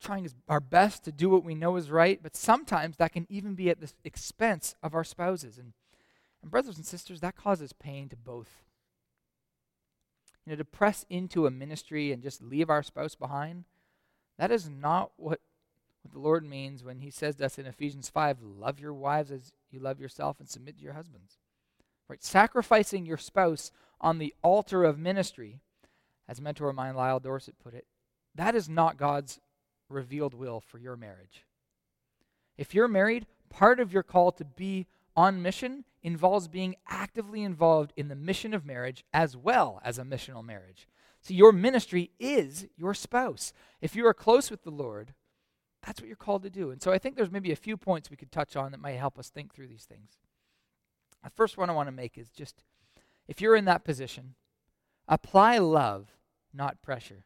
trying 0.00 0.30
our 0.48 0.60
best 0.60 1.04
to 1.04 1.12
do 1.12 1.30
what 1.30 1.44
we 1.44 1.54
know 1.54 1.76
is 1.76 1.90
right, 1.90 2.20
but 2.22 2.36
sometimes 2.36 2.96
that 2.96 3.12
can 3.12 3.26
even 3.28 3.54
be 3.54 3.70
at 3.70 3.80
the 3.80 3.92
expense 4.04 4.74
of 4.82 4.94
our 4.94 5.04
spouses. 5.04 5.58
And, 5.58 5.72
and 6.42 6.50
brothers 6.50 6.76
and 6.76 6.86
sisters, 6.86 7.20
that 7.20 7.36
causes 7.36 7.72
pain 7.72 8.08
to 8.10 8.16
both. 8.16 8.62
You 10.44 10.52
know, 10.52 10.56
to 10.56 10.64
press 10.64 11.04
into 11.08 11.46
a 11.46 11.50
ministry 11.50 12.12
and 12.12 12.22
just 12.22 12.42
leave 12.42 12.70
our 12.70 12.82
spouse 12.82 13.14
behind, 13.14 13.64
that 14.38 14.50
is 14.50 14.68
not 14.68 15.10
what 15.16 15.40
what 16.06 16.12
the 16.12 16.20
Lord 16.20 16.44
means 16.44 16.84
when 16.84 17.00
he 17.00 17.10
says 17.10 17.34
to 17.36 17.46
us 17.46 17.58
in 17.58 17.66
Ephesians 17.66 18.08
5 18.08 18.38
love 18.40 18.78
your 18.78 18.94
wives 18.94 19.32
as 19.32 19.52
you 19.72 19.80
love 19.80 19.98
yourself 20.00 20.38
and 20.38 20.48
submit 20.48 20.78
to 20.78 20.84
your 20.84 20.92
husbands. 20.92 21.38
Right? 22.08 22.22
Sacrificing 22.22 23.06
your 23.06 23.16
spouse 23.16 23.72
on 24.00 24.18
the 24.18 24.32
altar 24.42 24.84
of 24.84 25.00
ministry, 25.00 25.58
as 26.28 26.40
mentor 26.40 26.68
of 26.68 26.76
mine 26.76 26.94
Lyle 26.94 27.18
Dorsett 27.18 27.58
put 27.58 27.74
it, 27.74 27.86
that 28.36 28.54
is 28.54 28.68
not 28.68 28.96
God's 28.96 29.40
revealed 29.88 30.34
will 30.34 30.60
for 30.60 30.78
your 30.78 30.96
marriage. 30.96 31.44
If 32.56 32.74
you're 32.74 32.88
married, 32.88 33.26
part 33.50 33.80
of 33.80 33.92
your 33.92 34.02
call 34.02 34.32
to 34.32 34.44
be 34.44 34.86
on 35.16 35.42
mission 35.42 35.84
involves 36.02 36.48
being 36.48 36.76
actively 36.88 37.42
involved 37.42 37.92
in 37.96 38.08
the 38.08 38.14
mission 38.14 38.54
of 38.54 38.64
marriage 38.64 39.04
as 39.12 39.36
well 39.36 39.80
as 39.84 39.98
a 39.98 40.04
missional 40.04 40.44
marriage. 40.44 40.86
So 41.20 41.34
your 41.34 41.52
ministry 41.52 42.10
is 42.20 42.66
your 42.76 42.94
spouse. 42.94 43.52
If 43.80 43.96
you 43.96 44.06
are 44.06 44.14
close 44.14 44.50
with 44.50 44.62
the 44.62 44.70
Lord, 44.70 45.14
that's 45.84 46.00
what 46.00 46.08
you're 46.08 46.16
called 46.16 46.42
to 46.42 46.50
do. 46.50 46.70
And 46.70 46.82
so 46.82 46.92
I 46.92 46.98
think 46.98 47.16
there's 47.16 47.30
maybe 47.30 47.52
a 47.52 47.56
few 47.56 47.76
points 47.76 48.10
we 48.10 48.16
could 48.16 48.32
touch 48.32 48.56
on 48.56 48.72
that 48.72 48.80
might 48.80 48.92
help 48.92 49.18
us 49.18 49.30
think 49.30 49.54
through 49.54 49.68
these 49.68 49.84
things. 49.84 50.18
The 51.24 51.30
first 51.30 51.56
one 51.56 51.68
I 51.68 51.74
want 51.74 51.88
to 51.88 51.92
make 51.92 52.16
is 52.16 52.30
just 52.30 52.62
if 53.26 53.40
you're 53.40 53.56
in 53.56 53.64
that 53.64 53.84
position, 53.84 54.34
apply 55.08 55.58
love, 55.58 56.16
not 56.54 56.82
pressure. 56.82 57.25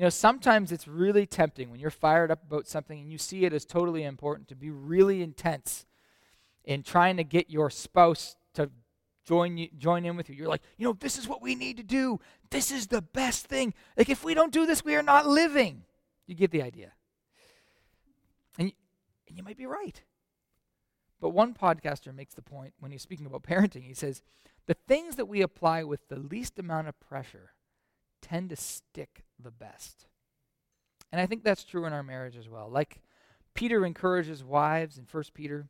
You 0.00 0.06
know, 0.06 0.10
sometimes 0.10 0.72
it's 0.72 0.88
really 0.88 1.26
tempting 1.26 1.70
when 1.70 1.78
you're 1.78 1.90
fired 1.90 2.30
up 2.30 2.42
about 2.42 2.66
something 2.66 2.98
and 2.98 3.12
you 3.12 3.18
see 3.18 3.44
it 3.44 3.52
as 3.52 3.66
totally 3.66 4.02
important 4.02 4.48
to 4.48 4.54
be 4.54 4.70
really 4.70 5.20
intense 5.20 5.84
in 6.64 6.82
trying 6.82 7.18
to 7.18 7.22
get 7.22 7.50
your 7.50 7.68
spouse 7.68 8.34
to 8.54 8.70
join 9.26 9.58
you, 9.58 9.68
join 9.76 10.06
in 10.06 10.16
with 10.16 10.30
you. 10.30 10.36
You're 10.36 10.48
like, 10.48 10.62
you 10.78 10.86
know, 10.86 10.94
this 10.98 11.18
is 11.18 11.28
what 11.28 11.42
we 11.42 11.54
need 11.54 11.76
to 11.76 11.82
do. 11.82 12.18
This 12.48 12.70
is 12.70 12.86
the 12.86 13.02
best 13.02 13.46
thing. 13.46 13.74
Like 13.94 14.08
if 14.08 14.24
we 14.24 14.32
don't 14.32 14.54
do 14.54 14.64
this, 14.64 14.82
we 14.82 14.96
are 14.96 15.02
not 15.02 15.26
living. 15.26 15.82
You 16.26 16.34
get 16.34 16.50
the 16.50 16.62
idea. 16.62 16.92
And, 18.58 18.72
and 19.28 19.36
you 19.36 19.42
might 19.42 19.58
be 19.58 19.66
right. 19.66 20.02
But 21.20 21.34
one 21.34 21.52
podcaster 21.52 22.14
makes 22.14 22.32
the 22.32 22.40
point 22.40 22.72
when 22.80 22.90
he's 22.90 23.02
speaking 23.02 23.26
about 23.26 23.42
parenting. 23.42 23.82
He 23.82 23.92
says, 23.92 24.22
the 24.64 24.72
things 24.72 25.16
that 25.16 25.26
we 25.26 25.42
apply 25.42 25.84
with 25.84 26.08
the 26.08 26.18
least 26.18 26.58
amount 26.58 26.88
of 26.88 26.98
pressure 27.00 27.52
tend 28.22 28.48
to 28.48 28.56
stick 28.56 29.24
the 29.42 29.50
best. 29.50 30.06
And 31.12 31.20
I 31.20 31.26
think 31.26 31.42
that's 31.42 31.64
true 31.64 31.86
in 31.86 31.92
our 31.92 32.02
marriage 32.02 32.36
as 32.36 32.48
well. 32.48 32.68
Like 32.70 33.00
Peter 33.54 33.84
encourages 33.84 34.44
wives 34.44 34.98
in 34.98 35.06
1 35.10 35.24
Peter, 35.34 35.68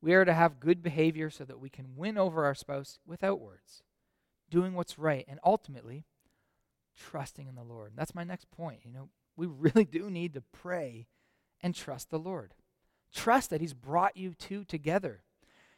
we 0.00 0.14
are 0.14 0.24
to 0.24 0.32
have 0.32 0.60
good 0.60 0.82
behavior 0.82 1.30
so 1.30 1.44
that 1.44 1.60
we 1.60 1.68
can 1.68 1.96
win 1.96 2.16
over 2.16 2.44
our 2.44 2.54
spouse 2.54 2.98
without 3.06 3.40
words, 3.40 3.82
doing 4.50 4.74
what's 4.74 4.98
right, 4.98 5.24
and 5.28 5.38
ultimately 5.44 6.04
trusting 6.98 7.46
in 7.46 7.54
the 7.54 7.62
Lord. 7.62 7.92
That's 7.96 8.14
my 8.14 8.24
next 8.24 8.50
point. 8.50 8.80
You 8.84 8.92
know, 8.92 9.08
we 9.36 9.46
really 9.46 9.84
do 9.84 10.10
need 10.10 10.34
to 10.34 10.42
pray 10.52 11.06
and 11.62 11.74
trust 11.74 12.10
the 12.10 12.18
Lord. 12.18 12.54
Trust 13.14 13.50
that 13.50 13.60
He's 13.60 13.74
brought 13.74 14.16
you 14.16 14.32
two 14.32 14.64
together, 14.64 15.22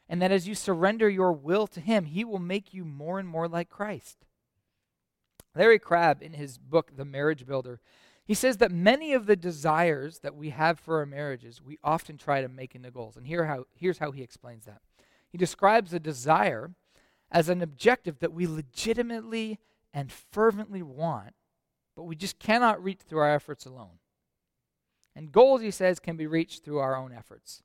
and 0.09 0.23
that 0.23 0.31
as 0.33 0.47
you 0.47 0.55
surrender 0.55 1.09
your 1.09 1.33
will 1.33 1.67
to 1.69 1.81
Him, 1.81 2.05
He 2.05 2.25
will 2.25 2.39
make 2.39 2.73
you 2.73 2.85
more 2.85 3.19
and 3.19 3.29
more 3.29 3.49
like 3.49 3.69
Christ. 3.69 4.25
Larry 5.55 5.79
Crabb, 5.79 6.23
in 6.23 6.33
his 6.33 6.59
book, 6.59 6.97
The 6.97 7.05
Marriage 7.05 7.47
Builder, 7.47 7.81
he 8.25 8.35
says 8.35 8.59
that 8.59 8.71
many 8.71 9.13
of 9.13 9.27
the 9.27 9.37
desires 9.37 10.21
that 10.21 10.35
we 10.35 10.51
have 10.51 10.79
for 10.79 10.99
our 10.99 11.07
marriages, 11.07 11.61
we 11.61 11.79
often 11.83 12.17
try 12.17 12.41
to 12.41 12.49
make 12.49 12.75
into 12.75 12.91
goals. 12.91 13.17
And 13.17 13.27
here 13.27 13.47
how, 13.47 13.67
here's 13.75 13.99
how 13.99 14.13
he 14.13 14.23
explains 14.23 14.65
that. 14.65 14.81
He 15.29 15.39
describes 15.39 15.93
a 15.93 15.99
desire 15.99 16.71
as 17.31 17.49
an 17.49 17.63
objective 17.63 18.21
that 18.21 18.33
we 18.33 18.47
legitimately 18.47 19.59
and 19.93 20.13
fervently 20.13 20.83
want, 20.83 21.35
but 21.97 22.05
we 22.05 22.15
just 22.15 22.39
cannot 22.39 22.83
reach 22.83 23.01
through 23.07 23.19
our 23.19 23.35
efforts 23.35 23.67
alone. 23.67 23.99
And 25.15 25.33
goals, 25.33 25.61
he 25.61 25.71
says, 25.71 25.99
can 25.99 26.17
be 26.17 26.27
reached 26.27 26.65
through 26.65 26.79
our 26.79 26.97
own 26.97 27.13
efforts. 27.13 27.63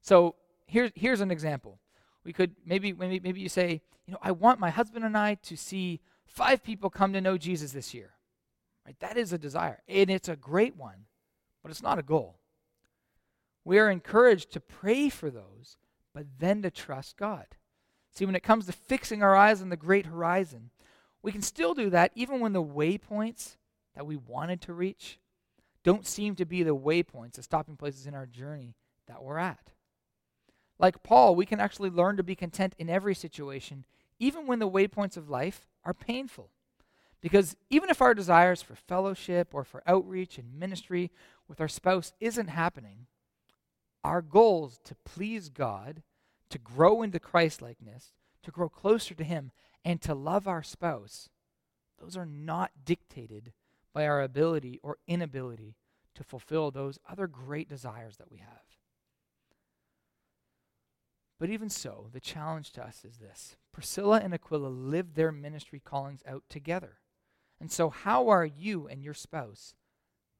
So 0.00 0.36
here's, 0.66 0.92
here's 0.94 1.20
an 1.20 1.30
example. 1.30 1.78
We 2.24 2.32
could 2.32 2.56
maybe, 2.64 2.92
maybe, 2.92 3.20
maybe 3.20 3.40
you 3.40 3.48
say, 3.48 3.82
you 4.06 4.12
know, 4.12 4.18
I 4.22 4.32
want 4.32 4.60
my 4.60 4.70
husband 4.70 5.04
and 5.04 5.16
I 5.16 5.34
to 5.42 5.56
see 5.56 6.00
five 6.26 6.62
people 6.62 6.90
come 6.90 7.12
to 7.12 7.20
know 7.20 7.38
Jesus 7.38 7.72
this 7.72 7.94
year. 7.94 8.12
Right? 8.84 8.98
That 9.00 9.16
is 9.16 9.32
a 9.32 9.38
desire, 9.38 9.82
and 9.88 10.10
it's 10.10 10.28
a 10.28 10.36
great 10.36 10.76
one, 10.76 11.06
but 11.62 11.70
it's 11.70 11.82
not 11.82 11.98
a 11.98 12.02
goal. 12.02 12.38
We 13.64 13.78
are 13.78 13.90
encouraged 13.90 14.52
to 14.52 14.60
pray 14.60 15.08
for 15.08 15.30
those, 15.30 15.76
but 16.14 16.26
then 16.38 16.62
to 16.62 16.70
trust 16.70 17.16
God. 17.16 17.46
See, 18.12 18.24
when 18.24 18.36
it 18.36 18.44
comes 18.44 18.66
to 18.66 18.72
fixing 18.72 19.22
our 19.22 19.34
eyes 19.34 19.60
on 19.60 19.70
the 19.70 19.76
great 19.76 20.06
horizon, 20.06 20.70
we 21.20 21.32
can 21.32 21.42
still 21.42 21.74
do 21.74 21.90
that 21.90 22.12
even 22.14 22.38
when 22.38 22.52
the 22.52 22.62
waypoints 22.62 23.56
that 23.96 24.06
we 24.06 24.16
wanted 24.16 24.60
to 24.62 24.72
reach 24.72 25.18
don't 25.82 26.06
seem 26.06 26.34
to 26.36 26.44
be 26.44 26.62
the 26.62 26.76
waypoints, 26.76 27.32
the 27.32 27.42
stopping 27.42 27.76
places 27.76 28.06
in 28.06 28.14
our 28.14 28.26
journey 28.26 28.76
that 29.08 29.22
we're 29.22 29.38
at. 29.38 29.72
Like 30.78 31.02
Paul, 31.02 31.34
we 31.34 31.46
can 31.46 31.60
actually 31.60 31.90
learn 31.90 32.16
to 32.16 32.22
be 32.22 32.34
content 32.34 32.74
in 32.78 32.88
every 32.88 33.14
situation, 33.14 33.84
even 34.18 34.46
when 34.46 34.58
the 34.58 34.68
waypoints 34.68 35.16
of 35.16 35.28
life 35.28 35.66
are 35.86 35.94
painful. 35.94 36.50
Because 37.22 37.56
even 37.70 37.88
if 37.88 38.02
our 38.02 38.12
desires 38.12 38.60
for 38.60 38.74
fellowship 38.74 39.54
or 39.54 39.64
for 39.64 39.82
outreach 39.86 40.36
and 40.36 40.58
ministry 40.58 41.10
with 41.48 41.60
our 41.60 41.68
spouse 41.68 42.12
isn't 42.20 42.48
happening, 42.48 43.06
our 44.04 44.20
goals 44.20 44.78
to 44.84 44.94
please 45.04 45.48
God, 45.48 46.02
to 46.50 46.58
grow 46.58 47.02
into 47.02 47.18
Christlikeness, 47.18 48.12
to 48.42 48.50
grow 48.50 48.68
closer 48.68 49.14
to 49.14 49.24
Him, 49.24 49.50
and 49.84 50.02
to 50.02 50.14
love 50.14 50.46
our 50.46 50.62
spouse, 50.62 51.30
those 51.98 52.16
are 52.16 52.26
not 52.26 52.72
dictated 52.84 53.52
by 53.94 54.06
our 54.06 54.20
ability 54.20 54.78
or 54.82 54.98
inability 55.06 55.76
to 56.14 56.22
fulfill 56.22 56.70
those 56.70 56.98
other 57.08 57.26
great 57.26 57.68
desires 57.68 58.16
that 58.16 58.30
we 58.30 58.38
have. 58.38 58.75
But 61.38 61.50
even 61.50 61.68
so, 61.68 62.08
the 62.12 62.20
challenge 62.20 62.72
to 62.72 62.84
us 62.84 63.04
is 63.04 63.18
this 63.18 63.56
Priscilla 63.72 64.20
and 64.22 64.32
Aquila 64.32 64.68
lived 64.68 65.14
their 65.14 65.32
ministry 65.32 65.80
callings 65.84 66.22
out 66.26 66.44
together. 66.48 66.98
And 67.60 67.70
so, 67.70 67.90
how 67.90 68.28
are 68.28 68.44
you 68.44 68.88
and 68.88 69.02
your 69.02 69.14
spouse 69.14 69.74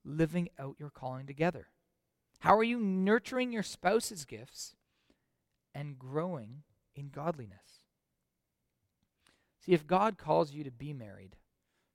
living 0.05 0.49
out 0.59 0.77
your 0.79 0.91
calling 0.91 1.27
together? 1.27 1.69
How 2.41 2.57
are 2.57 2.65
you 2.65 2.79
nurturing 2.79 3.53
your 3.53 3.63
spouse's 3.63 4.25
gifts 4.25 4.77
and 5.75 5.99
growing 5.99 6.63
in 6.95 7.09
godliness? 7.09 7.81
See, 9.65 9.73
if 9.73 9.87
God 9.87 10.17
calls 10.17 10.53
you 10.53 10.63
to 10.65 10.71
be 10.71 10.93
married, 10.93 11.37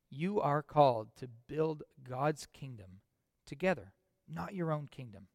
you 0.09 0.41
are 0.41 0.61
called 0.61 1.15
to 1.17 1.27
build 1.47 1.83
God's 2.07 2.47
kingdom 2.53 2.99
together, 3.45 3.93
not 4.27 4.53
your 4.53 4.71
own 4.71 4.87
kingdom. 4.91 5.27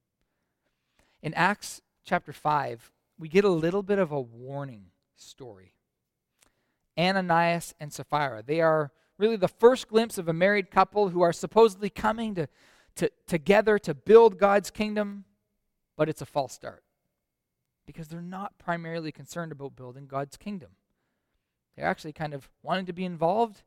In 1.22 1.32
Acts 1.34 1.80
chapter 2.04 2.32
5, 2.32 2.92
we 3.18 3.28
get 3.28 3.44
a 3.44 3.50
little 3.50 3.82
bit 3.82 3.98
of 3.98 4.12
a 4.12 4.20
warning 4.20 4.86
story. 5.16 5.72
Ananias 6.98 7.74
and 7.80 7.92
Sapphira, 7.92 8.42
they 8.42 8.60
are 8.60 8.92
really 9.18 9.36
the 9.36 9.48
first 9.48 9.88
glimpse 9.88 10.18
of 10.18 10.28
a 10.28 10.32
married 10.32 10.70
couple 10.70 11.08
who 11.08 11.22
are 11.22 11.32
supposedly 11.32 11.90
coming 11.90 12.34
to, 12.34 12.48
to, 12.96 13.10
together 13.26 13.78
to 13.78 13.94
build 13.94 14.38
God's 14.38 14.70
kingdom, 14.70 15.24
but 15.96 16.08
it's 16.08 16.22
a 16.22 16.26
false 16.26 16.52
start 16.52 16.82
because 17.86 18.08
they're 18.08 18.20
not 18.20 18.58
primarily 18.58 19.12
concerned 19.12 19.52
about 19.52 19.76
building 19.76 20.06
God's 20.06 20.36
kingdom. 20.36 20.70
They're 21.76 21.86
actually 21.86 22.12
kind 22.12 22.34
of 22.34 22.48
wanting 22.62 22.86
to 22.86 22.92
be 22.92 23.04
involved, 23.04 23.62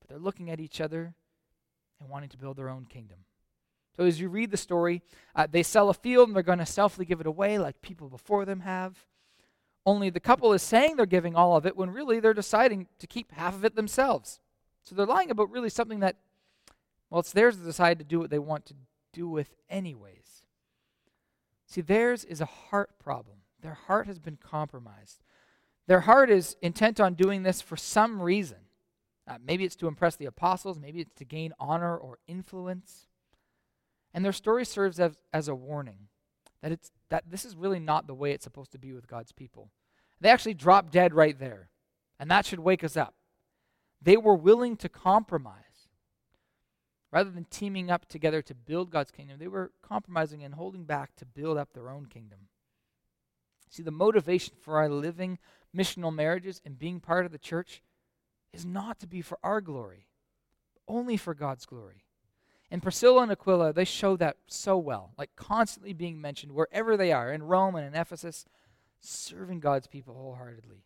but 0.00 0.08
they're 0.08 0.18
looking 0.18 0.50
at 0.50 0.60
each 0.60 0.80
other 0.80 1.14
and 2.00 2.08
wanting 2.08 2.30
to 2.30 2.38
build 2.38 2.56
their 2.56 2.70
own 2.70 2.86
kingdom. 2.86 3.18
So 3.96 4.04
as 4.04 4.20
you 4.20 4.28
read 4.28 4.50
the 4.50 4.56
story, 4.56 5.02
uh, 5.34 5.46
they 5.50 5.62
sell 5.62 5.90
a 5.90 5.94
field 5.94 6.28
and 6.28 6.36
they're 6.36 6.42
going 6.42 6.58
to 6.58 6.64
selfly 6.64 7.06
give 7.06 7.20
it 7.20 7.26
away 7.26 7.58
like 7.58 7.82
people 7.82 8.08
before 8.08 8.44
them 8.44 8.60
have. 8.60 9.06
Only 9.84 10.10
the 10.10 10.20
couple 10.20 10.52
is 10.52 10.62
saying 10.62 10.96
they're 10.96 11.06
giving 11.06 11.34
all 11.34 11.56
of 11.56 11.66
it 11.66 11.76
when 11.76 11.90
really 11.90 12.20
they're 12.20 12.34
deciding 12.34 12.86
to 12.98 13.06
keep 13.06 13.32
half 13.32 13.54
of 13.54 13.64
it 13.64 13.74
themselves. 13.74 14.40
So 14.82 14.94
they're 14.94 15.06
lying 15.06 15.30
about 15.30 15.50
really 15.50 15.70
something 15.70 16.00
that, 16.00 16.16
well, 17.08 17.20
it's 17.20 17.32
theirs 17.32 17.56
to 17.56 17.62
decide 17.62 17.98
to 17.98 18.04
do 18.04 18.20
what 18.20 18.30
they 18.30 18.38
want 18.38 18.66
to 18.66 18.74
do 19.12 19.28
with, 19.28 19.54
anyways. 19.68 20.44
See, 21.66 21.80
theirs 21.80 22.24
is 22.24 22.40
a 22.40 22.46
heart 22.46 22.98
problem. 22.98 23.38
Their 23.62 23.74
heart 23.74 24.06
has 24.06 24.18
been 24.18 24.36
compromised. 24.36 25.22
Their 25.86 26.00
heart 26.00 26.30
is 26.30 26.56
intent 26.62 27.00
on 27.00 27.14
doing 27.14 27.42
this 27.42 27.60
for 27.60 27.76
some 27.76 28.20
reason. 28.20 28.58
Uh, 29.28 29.38
maybe 29.44 29.64
it's 29.64 29.76
to 29.76 29.88
impress 29.88 30.16
the 30.16 30.26
apostles, 30.26 30.78
maybe 30.78 31.00
it's 31.00 31.14
to 31.14 31.24
gain 31.24 31.52
honor 31.58 31.96
or 31.96 32.18
influence. 32.26 33.06
And 34.12 34.24
their 34.24 34.32
story 34.32 34.64
serves 34.64 34.98
as, 34.98 35.16
as 35.32 35.48
a 35.48 35.54
warning 35.54 36.08
that, 36.62 36.72
it's, 36.72 36.90
that 37.08 37.24
this 37.30 37.44
is 37.44 37.56
really 37.56 37.78
not 37.78 38.06
the 38.06 38.14
way 38.14 38.32
it's 38.32 38.44
supposed 38.44 38.72
to 38.72 38.78
be 38.78 38.92
with 38.92 39.06
God's 39.06 39.32
people. 39.32 39.70
They 40.20 40.28
actually 40.28 40.54
drop 40.54 40.90
dead 40.90 41.14
right 41.14 41.38
there. 41.38 41.70
And 42.18 42.30
that 42.30 42.44
should 42.44 42.60
wake 42.60 42.84
us 42.84 42.96
up. 42.96 43.14
They 44.02 44.16
were 44.16 44.34
willing 44.34 44.76
to 44.78 44.88
compromise. 44.88 45.64
Rather 47.10 47.30
than 47.30 47.46
teaming 47.50 47.90
up 47.90 48.06
together 48.06 48.40
to 48.42 48.54
build 48.54 48.90
God's 48.90 49.10
kingdom, 49.10 49.38
they 49.38 49.48
were 49.48 49.72
compromising 49.82 50.44
and 50.44 50.54
holding 50.54 50.84
back 50.84 51.16
to 51.16 51.26
build 51.26 51.56
up 51.58 51.72
their 51.72 51.90
own 51.90 52.06
kingdom. 52.06 52.38
See, 53.68 53.82
the 53.82 53.90
motivation 53.90 54.54
for 54.60 54.78
our 54.78 54.88
living 54.88 55.38
missional 55.76 56.14
marriages 56.14 56.60
and 56.64 56.78
being 56.78 57.00
part 57.00 57.26
of 57.26 57.32
the 57.32 57.38
church 57.38 57.82
is 58.52 58.64
not 58.64 58.98
to 59.00 59.06
be 59.06 59.22
for 59.22 59.38
our 59.42 59.60
glory, 59.60 60.06
only 60.86 61.16
for 61.16 61.34
God's 61.34 61.66
glory. 61.66 62.04
And 62.70 62.82
Priscilla 62.82 63.22
and 63.22 63.32
Aquila, 63.32 63.72
they 63.72 63.84
show 63.84 64.16
that 64.16 64.36
so 64.46 64.78
well, 64.78 65.12
like 65.18 65.34
constantly 65.34 65.92
being 65.92 66.20
mentioned 66.20 66.52
wherever 66.52 66.96
they 66.96 67.12
are, 67.12 67.32
in 67.32 67.42
Rome 67.42 67.74
and 67.74 67.86
in 67.86 68.00
Ephesus, 68.00 68.46
serving 69.00 69.60
God's 69.60 69.88
people 69.88 70.14
wholeheartedly. 70.14 70.84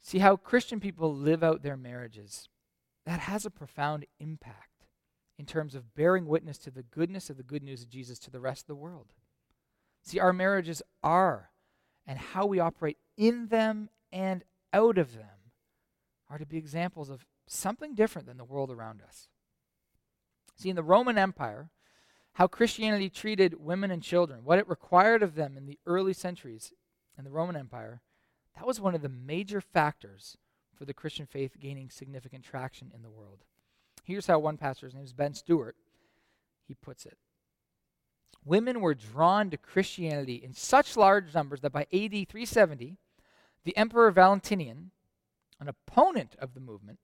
See 0.00 0.18
how 0.18 0.36
Christian 0.36 0.80
people 0.80 1.14
live 1.14 1.44
out 1.44 1.62
their 1.62 1.76
marriages. 1.76 2.48
That 3.06 3.20
has 3.20 3.46
a 3.46 3.50
profound 3.50 4.06
impact 4.18 4.86
in 5.38 5.46
terms 5.46 5.74
of 5.74 5.94
bearing 5.94 6.26
witness 6.26 6.58
to 6.58 6.70
the 6.70 6.82
goodness 6.82 7.30
of 7.30 7.36
the 7.36 7.42
good 7.42 7.62
news 7.62 7.82
of 7.82 7.90
Jesus 7.90 8.18
to 8.20 8.30
the 8.30 8.40
rest 8.40 8.62
of 8.62 8.68
the 8.68 8.74
world. 8.74 9.12
See, 10.02 10.18
our 10.18 10.32
marriages 10.32 10.82
are, 11.02 11.50
and 12.06 12.18
how 12.18 12.46
we 12.46 12.58
operate 12.58 12.98
in 13.16 13.48
them 13.48 13.90
and 14.10 14.42
out 14.72 14.98
of 14.98 15.14
them 15.14 15.52
are 16.28 16.38
to 16.38 16.46
be 16.46 16.56
examples 16.56 17.10
of 17.10 17.24
something 17.46 17.94
different 17.94 18.26
than 18.26 18.36
the 18.36 18.44
world 18.44 18.70
around 18.70 19.02
us. 19.02 19.28
See, 20.58 20.70
in 20.70 20.76
the 20.76 20.82
Roman 20.82 21.16
Empire, 21.16 21.70
how 22.32 22.48
Christianity 22.48 23.08
treated 23.08 23.60
women 23.60 23.92
and 23.92 24.02
children, 24.02 24.44
what 24.44 24.58
it 24.58 24.68
required 24.68 25.22
of 25.22 25.36
them 25.36 25.56
in 25.56 25.66
the 25.66 25.78
early 25.86 26.12
centuries 26.12 26.72
in 27.16 27.24
the 27.24 27.30
Roman 27.30 27.54
Empire, 27.54 28.02
that 28.56 28.66
was 28.66 28.80
one 28.80 28.96
of 28.96 29.02
the 29.02 29.08
major 29.08 29.60
factors 29.60 30.36
for 30.74 30.84
the 30.84 30.94
Christian 30.94 31.26
faith 31.26 31.60
gaining 31.60 31.90
significant 31.90 32.44
traction 32.44 32.90
in 32.92 33.02
the 33.02 33.10
world. 33.10 33.44
Here's 34.02 34.26
how 34.26 34.40
one 34.40 34.56
pastor, 34.56 34.86
his 34.86 34.94
name 34.94 35.04
is 35.04 35.12
Ben 35.12 35.34
Stuart, 35.34 35.76
he 36.66 36.74
puts 36.74 37.06
it. 37.06 37.18
Women 38.44 38.80
were 38.80 38.94
drawn 38.94 39.50
to 39.50 39.56
Christianity 39.56 40.36
in 40.36 40.54
such 40.54 40.96
large 40.96 41.34
numbers 41.34 41.60
that 41.60 41.72
by 41.72 41.82
AD 41.92 42.28
370, 42.28 42.96
the 43.64 43.76
Emperor 43.76 44.10
Valentinian, 44.10 44.90
an 45.60 45.68
opponent 45.68 46.34
of 46.40 46.54
the 46.54 46.60
movement, 46.60 46.98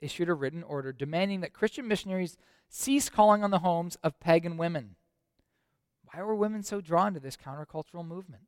issued 0.00 0.28
a 0.28 0.34
written 0.34 0.62
order 0.62 0.92
demanding 0.92 1.40
that 1.40 1.52
Christian 1.52 1.88
missionaries 1.88 2.36
cease 2.68 3.08
calling 3.08 3.42
on 3.42 3.50
the 3.50 3.60
homes 3.60 3.96
of 4.02 4.20
pagan 4.20 4.56
women. 4.56 4.96
Why 6.12 6.22
were 6.22 6.34
women 6.34 6.62
so 6.62 6.80
drawn 6.80 7.14
to 7.14 7.20
this 7.20 7.36
countercultural 7.36 8.06
movement? 8.06 8.44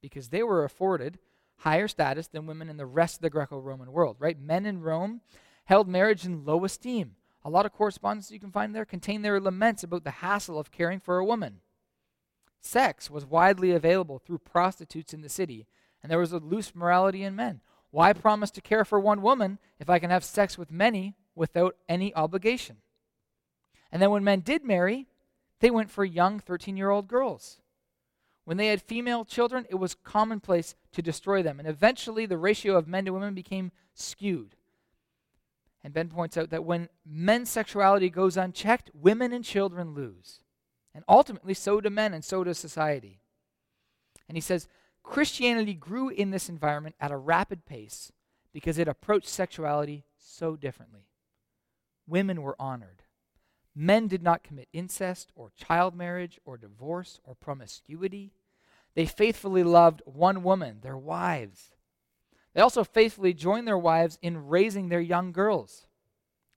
Because 0.00 0.28
they 0.28 0.42
were 0.42 0.64
afforded 0.64 1.18
higher 1.58 1.88
status 1.88 2.26
than 2.26 2.46
women 2.46 2.68
in 2.68 2.76
the 2.76 2.86
rest 2.86 3.16
of 3.16 3.22
the 3.22 3.30
Greco 3.30 3.58
Roman 3.58 3.92
world, 3.92 4.16
right? 4.18 4.38
Men 4.38 4.66
in 4.66 4.82
Rome 4.82 5.20
held 5.64 5.88
marriage 5.88 6.24
in 6.24 6.44
low 6.44 6.64
esteem. 6.64 7.16
A 7.44 7.50
lot 7.50 7.66
of 7.66 7.72
correspondence 7.72 8.30
you 8.30 8.40
can 8.40 8.50
find 8.50 8.74
there 8.74 8.84
contain 8.84 9.22
their 9.22 9.40
laments 9.40 9.82
about 9.82 10.04
the 10.04 10.10
hassle 10.10 10.58
of 10.58 10.70
caring 10.70 10.98
for 10.98 11.18
a 11.18 11.24
woman. 11.24 11.60
Sex 12.60 13.10
was 13.10 13.26
widely 13.26 13.72
available 13.72 14.18
through 14.18 14.38
prostitutes 14.38 15.12
in 15.12 15.20
the 15.20 15.28
city, 15.28 15.66
and 16.02 16.10
there 16.10 16.18
was 16.18 16.32
a 16.32 16.38
loose 16.38 16.74
morality 16.74 17.22
in 17.22 17.36
men. 17.36 17.60
Why 17.94 18.12
promise 18.12 18.50
to 18.50 18.60
care 18.60 18.84
for 18.84 18.98
one 18.98 19.22
woman 19.22 19.60
if 19.78 19.88
I 19.88 20.00
can 20.00 20.10
have 20.10 20.24
sex 20.24 20.58
with 20.58 20.68
many 20.68 21.14
without 21.36 21.76
any 21.88 22.12
obligation? 22.12 22.78
And 23.92 24.02
then 24.02 24.10
when 24.10 24.24
men 24.24 24.40
did 24.40 24.64
marry, 24.64 25.06
they 25.60 25.70
went 25.70 25.92
for 25.92 26.04
young 26.04 26.40
13 26.40 26.76
year 26.76 26.90
old 26.90 27.06
girls. 27.06 27.60
When 28.44 28.56
they 28.56 28.66
had 28.66 28.82
female 28.82 29.24
children, 29.24 29.64
it 29.70 29.76
was 29.76 29.94
commonplace 29.94 30.74
to 30.90 31.02
destroy 31.02 31.40
them. 31.40 31.60
And 31.60 31.68
eventually, 31.68 32.26
the 32.26 32.36
ratio 32.36 32.76
of 32.76 32.88
men 32.88 33.04
to 33.04 33.12
women 33.12 33.32
became 33.32 33.70
skewed. 33.94 34.56
And 35.84 35.94
Ben 35.94 36.08
points 36.08 36.36
out 36.36 36.50
that 36.50 36.64
when 36.64 36.88
men's 37.06 37.48
sexuality 37.48 38.10
goes 38.10 38.36
unchecked, 38.36 38.90
women 38.92 39.32
and 39.32 39.44
children 39.44 39.94
lose. 39.94 40.40
And 40.96 41.04
ultimately, 41.08 41.54
so 41.54 41.80
do 41.80 41.90
men 41.90 42.12
and 42.12 42.24
so 42.24 42.42
does 42.42 42.58
society. 42.58 43.20
And 44.28 44.36
he 44.36 44.40
says 44.40 44.66
Christianity 45.04 45.74
grew 45.74 46.08
in 46.08 46.30
this 46.30 46.48
environment 46.48 46.96
at 46.98 47.12
a 47.12 47.16
rapid 47.16 47.66
pace 47.66 48.10
because 48.52 48.78
it 48.78 48.88
approached 48.88 49.28
sexuality 49.28 50.04
so 50.18 50.56
differently. 50.56 51.06
Women 52.08 52.42
were 52.42 52.60
honored. 52.60 53.02
Men 53.76 54.08
did 54.08 54.22
not 54.22 54.42
commit 54.42 54.68
incest 54.72 55.30
or 55.36 55.52
child 55.56 55.94
marriage 55.94 56.40
or 56.44 56.56
divorce 56.56 57.20
or 57.24 57.34
promiscuity. 57.34 58.32
They 58.94 59.06
faithfully 59.06 59.62
loved 59.62 60.02
one 60.04 60.42
woman, 60.42 60.78
their 60.82 60.96
wives. 60.96 61.72
They 62.54 62.60
also 62.60 62.84
faithfully 62.84 63.34
joined 63.34 63.66
their 63.66 63.78
wives 63.78 64.18
in 64.22 64.46
raising 64.46 64.88
their 64.88 65.00
young 65.00 65.32
girls. 65.32 65.86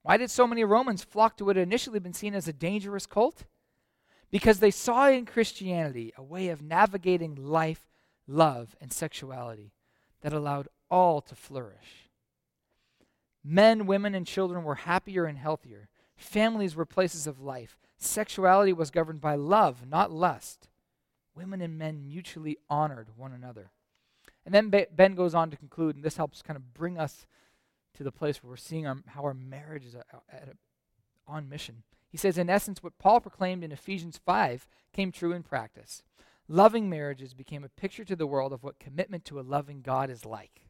Why 0.02 0.16
did 0.16 0.30
so 0.30 0.46
many 0.46 0.64
Romans 0.64 1.02
flock 1.04 1.36
to 1.36 1.44
what 1.44 1.56
had 1.56 1.64
initially 1.64 1.98
been 1.98 2.14
seen 2.14 2.34
as 2.34 2.46
a 2.48 2.52
dangerous 2.52 3.04
cult? 3.04 3.44
Because 4.30 4.60
they 4.60 4.70
saw 4.70 5.08
in 5.08 5.26
Christianity 5.26 6.12
a 6.16 6.22
way 6.22 6.48
of 6.48 6.62
navigating 6.62 7.34
life, 7.34 7.88
love, 8.28 8.76
and 8.80 8.92
sexuality 8.92 9.72
that 10.20 10.32
allowed 10.32 10.68
all 10.90 11.20
to 11.22 11.34
flourish. 11.34 12.08
Men, 13.42 13.86
women, 13.86 14.14
and 14.14 14.26
children 14.26 14.62
were 14.62 14.74
happier 14.76 15.24
and 15.24 15.38
healthier. 15.38 15.88
Families 16.16 16.76
were 16.76 16.84
places 16.84 17.26
of 17.26 17.40
life. 17.40 17.78
Sexuality 17.96 18.72
was 18.72 18.90
governed 18.90 19.20
by 19.20 19.34
love, 19.34 19.86
not 19.88 20.12
lust. 20.12 20.68
Women 21.34 21.60
and 21.60 21.78
men 21.78 22.04
mutually 22.06 22.58
honored 22.68 23.08
one 23.16 23.32
another. 23.32 23.70
And 24.44 24.54
then 24.54 24.86
Ben 24.94 25.14
goes 25.14 25.34
on 25.34 25.50
to 25.50 25.56
conclude, 25.56 25.96
and 25.96 26.04
this 26.04 26.16
helps 26.16 26.42
kind 26.42 26.56
of 26.56 26.74
bring 26.74 26.98
us 26.98 27.26
to 27.94 28.02
the 28.02 28.12
place 28.12 28.42
where 28.42 28.50
we're 28.50 28.56
seeing 28.56 28.86
our, 28.86 28.98
how 29.06 29.22
our 29.22 29.34
marriage 29.34 29.84
is 29.84 29.94
a, 29.94 30.04
a, 30.32 30.54
on 31.26 31.48
mission. 31.48 31.82
He 32.08 32.16
says, 32.16 32.38
in 32.38 32.48
essence, 32.48 32.82
what 32.82 32.98
Paul 32.98 33.20
proclaimed 33.20 33.62
in 33.62 33.72
Ephesians 33.72 34.18
5 34.24 34.66
came 34.92 35.12
true 35.12 35.32
in 35.32 35.42
practice. 35.42 36.02
Loving 36.48 36.88
marriages 36.88 37.34
became 37.34 37.62
a 37.62 37.68
picture 37.68 38.04
to 38.04 38.16
the 38.16 38.26
world 38.26 38.52
of 38.52 38.62
what 38.62 38.78
commitment 38.78 39.24
to 39.26 39.38
a 39.38 39.42
loving 39.42 39.82
God 39.82 40.08
is 40.08 40.24
like. 40.24 40.62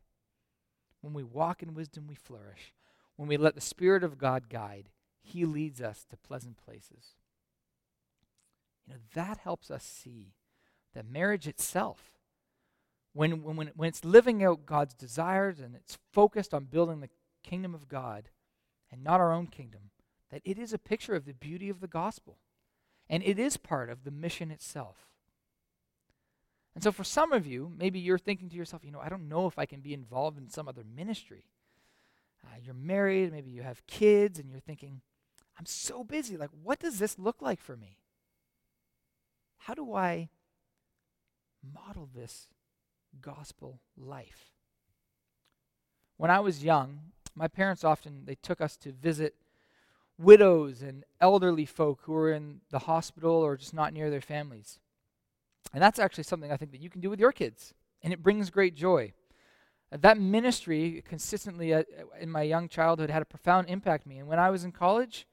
When 1.00 1.14
we 1.14 1.22
walk 1.22 1.62
in 1.62 1.74
wisdom, 1.74 2.06
we 2.08 2.16
flourish. 2.16 2.74
When 3.16 3.28
we 3.28 3.36
let 3.36 3.54
the 3.54 3.60
Spirit 3.60 4.02
of 4.02 4.18
God 4.18 4.48
guide, 4.48 4.90
He 5.20 5.44
leads 5.44 5.80
us 5.80 6.04
to 6.10 6.16
pleasant 6.16 6.56
places. 6.56 7.14
You 8.86 8.94
know, 8.94 9.00
that 9.14 9.38
helps 9.38 9.70
us 9.70 9.84
see 9.84 10.34
that 10.94 11.08
marriage 11.08 11.46
itself, 11.46 12.12
when, 13.12 13.42
when, 13.42 13.70
when 13.76 13.88
it's 13.88 14.04
living 14.04 14.42
out 14.42 14.66
God's 14.66 14.94
desires 14.94 15.60
and 15.60 15.74
it's 15.74 15.98
focused 16.12 16.52
on 16.52 16.64
building 16.64 17.00
the 17.00 17.10
kingdom 17.44 17.74
of 17.74 17.88
God 17.88 18.30
and 18.90 19.04
not 19.04 19.20
our 19.20 19.32
own 19.32 19.46
kingdom, 19.46 19.90
that 20.30 20.42
it 20.44 20.58
is 20.58 20.72
a 20.72 20.78
picture 20.78 21.14
of 21.14 21.24
the 21.24 21.34
beauty 21.34 21.68
of 21.68 21.80
the 21.80 21.86
gospel. 21.86 22.38
And 23.08 23.22
it 23.22 23.38
is 23.38 23.56
part 23.56 23.90
of 23.90 24.04
the 24.04 24.10
mission 24.10 24.50
itself. 24.50 25.07
And 26.74 26.84
so, 26.84 26.92
for 26.92 27.04
some 27.04 27.32
of 27.32 27.46
you, 27.46 27.72
maybe 27.76 27.98
you're 27.98 28.18
thinking 28.18 28.48
to 28.50 28.56
yourself, 28.56 28.84
you 28.84 28.92
know, 28.92 29.00
I 29.00 29.08
don't 29.08 29.28
know 29.28 29.46
if 29.46 29.58
I 29.58 29.66
can 29.66 29.80
be 29.80 29.94
involved 29.94 30.38
in 30.38 30.48
some 30.48 30.68
other 30.68 30.84
ministry. 30.84 31.44
Uh, 32.44 32.56
you're 32.62 32.74
married, 32.74 33.32
maybe 33.32 33.50
you 33.50 33.62
have 33.62 33.86
kids, 33.86 34.38
and 34.38 34.48
you're 34.48 34.60
thinking, 34.60 35.00
I'm 35.58 35.66
so 35.66 36.04
busy. 36.04 36.36
Like, 36.36 36.50
what 36.62 36.78
does 36.78 36.98
this 36.98 37.18
look 37.18 37.42
like 37.42 37.60
for 37.60 37.76
me? 37.76 37.98
How 39.58 39.74
do 39.74 39.94
I 39.94 40.28
model 41.74 42.08
this 42.14 42.46
gospel 43.20 43.80
life? 43.96 44.52
When 46.16 46.30
I 46.30 46.40
was 46.40 46.64
young, 46.64 47.00
my 47.34 47.48
parents 47.48 47.84
often 47.84 48.22
they 48.24 48.36
took 48.36 48.60
us 48.60 48.76
to 48.78 48.92
visit 48.92 49.34
widows 50.18 50.82
and 50.82 51.04
elderly 51.20 51.64
folk 51.64 52.00
who 52.02 52.12
were 52.12 52.32
in 52.32 52.60
the 52.70 52.80
hospital 52.80 53.32
or 53.32 53.56
just 53.56 53.74
not 53.74 53.92
near 53.92 54.10
their 54.10 54.20
families. 54.20 54.80
And 55.72 55.82
that's 55.82 55.98
actually 55.98 56.24
something 56.24 56.50
I 56.50 56.56
think 56.56 56.72
that 56.72 56.80
you 56.80 56.90
can 56.90 57.00
do 57.00 57.10
with 57.10 57.20
your 57.20 57.32
kids, 57.32 57.74
and 58.02 58.12
it 58.12 58.22
brings 58.22 58.50
great 58.50 58.74
joy. 58.74 59.12
Uh, 59.92 59.98
that 60.00 60.18
ministry 60.18 61.02
consistently 61.06 61.74
uh, 61.74 61.82
in 62.20 62.30
my 62.30 62.42
young 62.42 62.68
childhood 62.68 63.10
had 63.10 63.22
a 63.22 63.26
profound 63.26 63.68
impact 63.68 64.06
on 64.06 64.10
me. 64.10 64.18
And 64.18 64.28
when 64.28 64.38
I 64.38 64.50
was 64.50 64.64
in 64.64 64.72
college, 64.72 65.26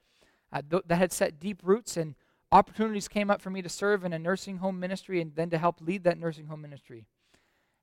uh, 0.52 0.62
th- 0.70 0.84
that 0.88 0.98
had 0.98 1.14
set 1.14 1.40
deep 1.40 1.62
roots, 1.64 1.98
and 1.98 2.16
opportunities 2.52 3.08
came 3.08 3.30
up 3.30 3.42
for 3.42 3.50
me 3.50 3.62
to 3.62 3.70
serve 3.70 4.04
in 4.04 4.14
a 4.14 4.20
nursing 4.20 4.58
home 4.58 4.80
ministry 4.80 5.22
and 5.22 5.36
then 5.36 5.50
to 5.50 5.58
help 5.58 5.82
lead 5.82 6.04
that 6.04 6.20
nursing 6.20 6.48
home 6.48 6.62
ministry. 6.62 7.06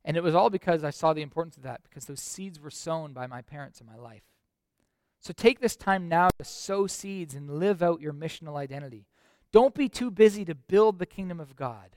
And 0.04 0.16
it 0.16 0.22
was 0.22 0.34
all 0.34 0.50
because 0.50 0.82
I 0.82 0.90
saw 0.90 1.12
the 1.12 1.22
importance 1.22 1.56
of 1.56 1.62
that, 1.62 1.82
because 1.84 2.06
those 2.06 2.20
seeds 2.20 2.58
were 2.58 2.70
sown 2.70 3.12
by 3.12 3.26
my 3.26 3.40
parents 3.40 3.80
in 3.80 3.86
my 3.86 3.96
life. 3.96 4.24
So 5.20 5.32
take 5.32 5.60
this 5.60 5.76
time 5.76 6.08
now 6.08 6.30
to 6.38 6.44
sow 6.44 6.88
seeds 6.88 7.34
and 7.34 7.58
live 7.60 7.82
out 7.82 8.00
your 8.00 8.12
missional 8.12 8.56
identity. 8.56 9.06
Don't 9.52 9.74
be 9.74 9.88
too 9.88 10.10
busy 10.10 10.44
to 10.44 10.54
build 10.54 10.98
the 10.98 11.06
kingdom 11.06 11.38
of 11.38 11.54
God. 11.54 11.96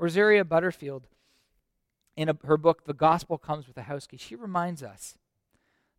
Rosaria 0.00 0.46
Butterfield, 0.46 1.08
in 2.16 2.30
a, 2.30 2.38
her 2.44 2.56
book, 2.56 2.86
The 2.86 2.94
Gospel 2.94 3.36
Comes 3.36 3.68
with 3.68 3.76
a 3.76 3.82
House 3.82 4.06
Key, 4.06 4.16
she 4.16 4.34
reminds 4.34 4.82
us 4.82 5.18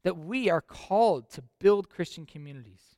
that 0.04 0.18
we 0.18 0.50
are 0.50 0.60
called 0.60 1.30
to 1.30 1.44
build 1.60 1.88
Christian 1.88 2.26
communities, 2.26 2.96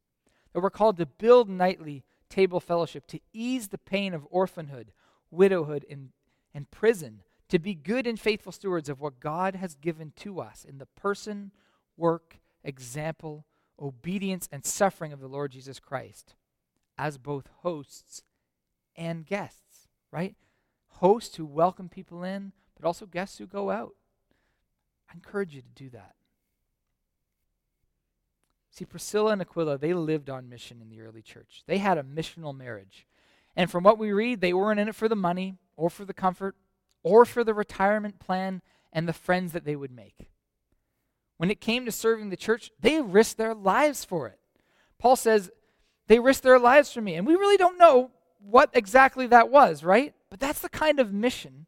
that 0.54 0.62
we're 0.62 0.70
called 0.70 0.96
to 0.98 1.06
build 1.06 1.50
nightly 1.50 2.06
table 2.30 2.62
fellowship, 2.62 3.06
to 3.08 3.20
ease 3.34 3.68
the 3.68 3.78
pain 3.78 4.14
of 4.14 4.26
orphanhood, 4.32 4.94
widowhood, 5.30 5.86
and, 5.90 6.12
and 6.54 6.72
prison, 6.72 7.24
to 7.50 7.60
be 7.60 7.76
good 7.76 8.08
and 8.08 8.18
faithful 8.18 8.54
stewards 8.54 8.88
of 8.88 9.02
what 9.02 9.20
God 9.20 9.56
has 9.58 9.76
given 9.76 10.14
to 10.22 10.40
us 10.40 10.64
in 10.64 10.78
the 10.78 10.86
person, 10.86 11.52
work, 11.98 12.40
example, 12.64 13.46
obedience, 13.78 14.48
and 14.54 14.66
suffering 14.66 15.12
of 15.12 15.20
the 15.20 15.28
Lord 15.28 15.52
Jesus 15.52 15.82
Christ 15.82 16.36
as 16.98 17.18
both 17.18 17.50
hosts 17.62 18.24
and 18.96 19.26
guests, 19.26 19.90
right? 20.10 20.36
Hosts 20.98 21.36
who 21.36 21.46
welcome 21.46 21.90
people 21.90 22.24
in, 22.24 22.52
but 22.80 22.86
also 22.86 23.06
guests 23.06 23.38
who 23.38 23.48
go 23.48 23.70
out. 23.70 23.94
I 25.10 25.14
encourage 25.14 25.56
you 25.56 25.62
to 25.62 25.84
do 25.84 25.90
that. 25.90 26.16
See, 28.72 28.86
Priscilla 28.86 29.34
and 29.34 29.42
Aquila, 29.42 29.78
they 29.78 29.94
lived 29.94 30.30
on 30.30 30.50
mission 30.50 30.82
in 30.82 30.90
the 30.90 31.02
early 31.02 31.22
church. 31.22 31.64
They 31.68 31.78
had 31.78 31.98
a 31.98 32.04
missional 32.04 32.58
marriage. 32.58 33.06
And 33.56 33.70
from 33.70 33.84
what 33.84 34.00
we 34.00 34.12
read, 34.12 34.42
they 34.42 34.54
weren't 34.54 34.80
in 34.80 34.88
it 34.88 34.96
for 34.96 35.08
the 35.08 35.16
money 35.16 35.56
or 35.76 35.90
for 35.90 36.06
the 36.06 36.14
comfort 36.14 36.56
or 37.04 37.24
for 37.26 37.44
the 37.44 37.54
retirement 37.54 38.20
plan 38.20 38.62
and 38.92 39.08
the 39.08 39.14
friends 39.14 39.52
that 39.52 39.66
they 39.66 39.76
would 39.76 39.92
make. 39.92 40.28
When 41.38 41.52
it 41.52 41.62
came 41.62 41.86
to 41.86 41.92
serving 41.92 42.30
the 42.30 42.38
church, 42.38 42.72
they 42.80 43.02
risked 43.02 43.38
their 43.38 43.54
lives 43.54 44.06
for 44.06 44.28
it. 44.28 44.40
Paul 44.98 45.16
says, 45.16 45.52
they 46.08 46.20
risked 46.20 46.44
their 46.44 46.60
lives 46.60 46.92
for 46.92 47.02
me. 47.02 47.16
And 47.16 47.28
we 47.28 47.36
really 47.36 47.58
don't 47.58 47.78
know 47.78 48.12
what 48.40 48.70
exactly 48.74 49.28
that 49.28 49.50
was, 49.50 49.84
right? 49.84 50.14
But 50.34 50.40
that's 50.40 50.62
the 50.62 50.70
kind 50.70 51.00
of 51.00 51.14
mission 51.14 51.68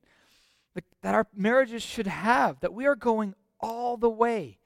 that 1.03 1.13
our 1.13 1.27
marriages 1.35 1.83
should 1.83 2.07
have, 2.07 2.59
that 2.61 2.73
we 2.73 2.87
are 2.87 2.95
going 2.95 3.35
all 3.59 3.95
the 3.95 4.09
way 4.09 4.57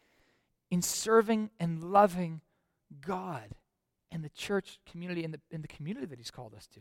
in 0.72 0.82
serving 0.82 1.50
and 1.60 1.84
loving 1.84 2.40
God 3.02 3.56
and 4.10 4.24
the 4.24 4.30
church 4.30 4.80
community 4.90 5.26
and 5.26 5.34
the, 5.34 5.42
and 5.52 5.62
the 5.62 5.68
community 5.68 6.06
that 6.06 6.18
He's 6.18 6.32
called 6.32 6.54
us 6.54 6.66
to. 6.68 6.80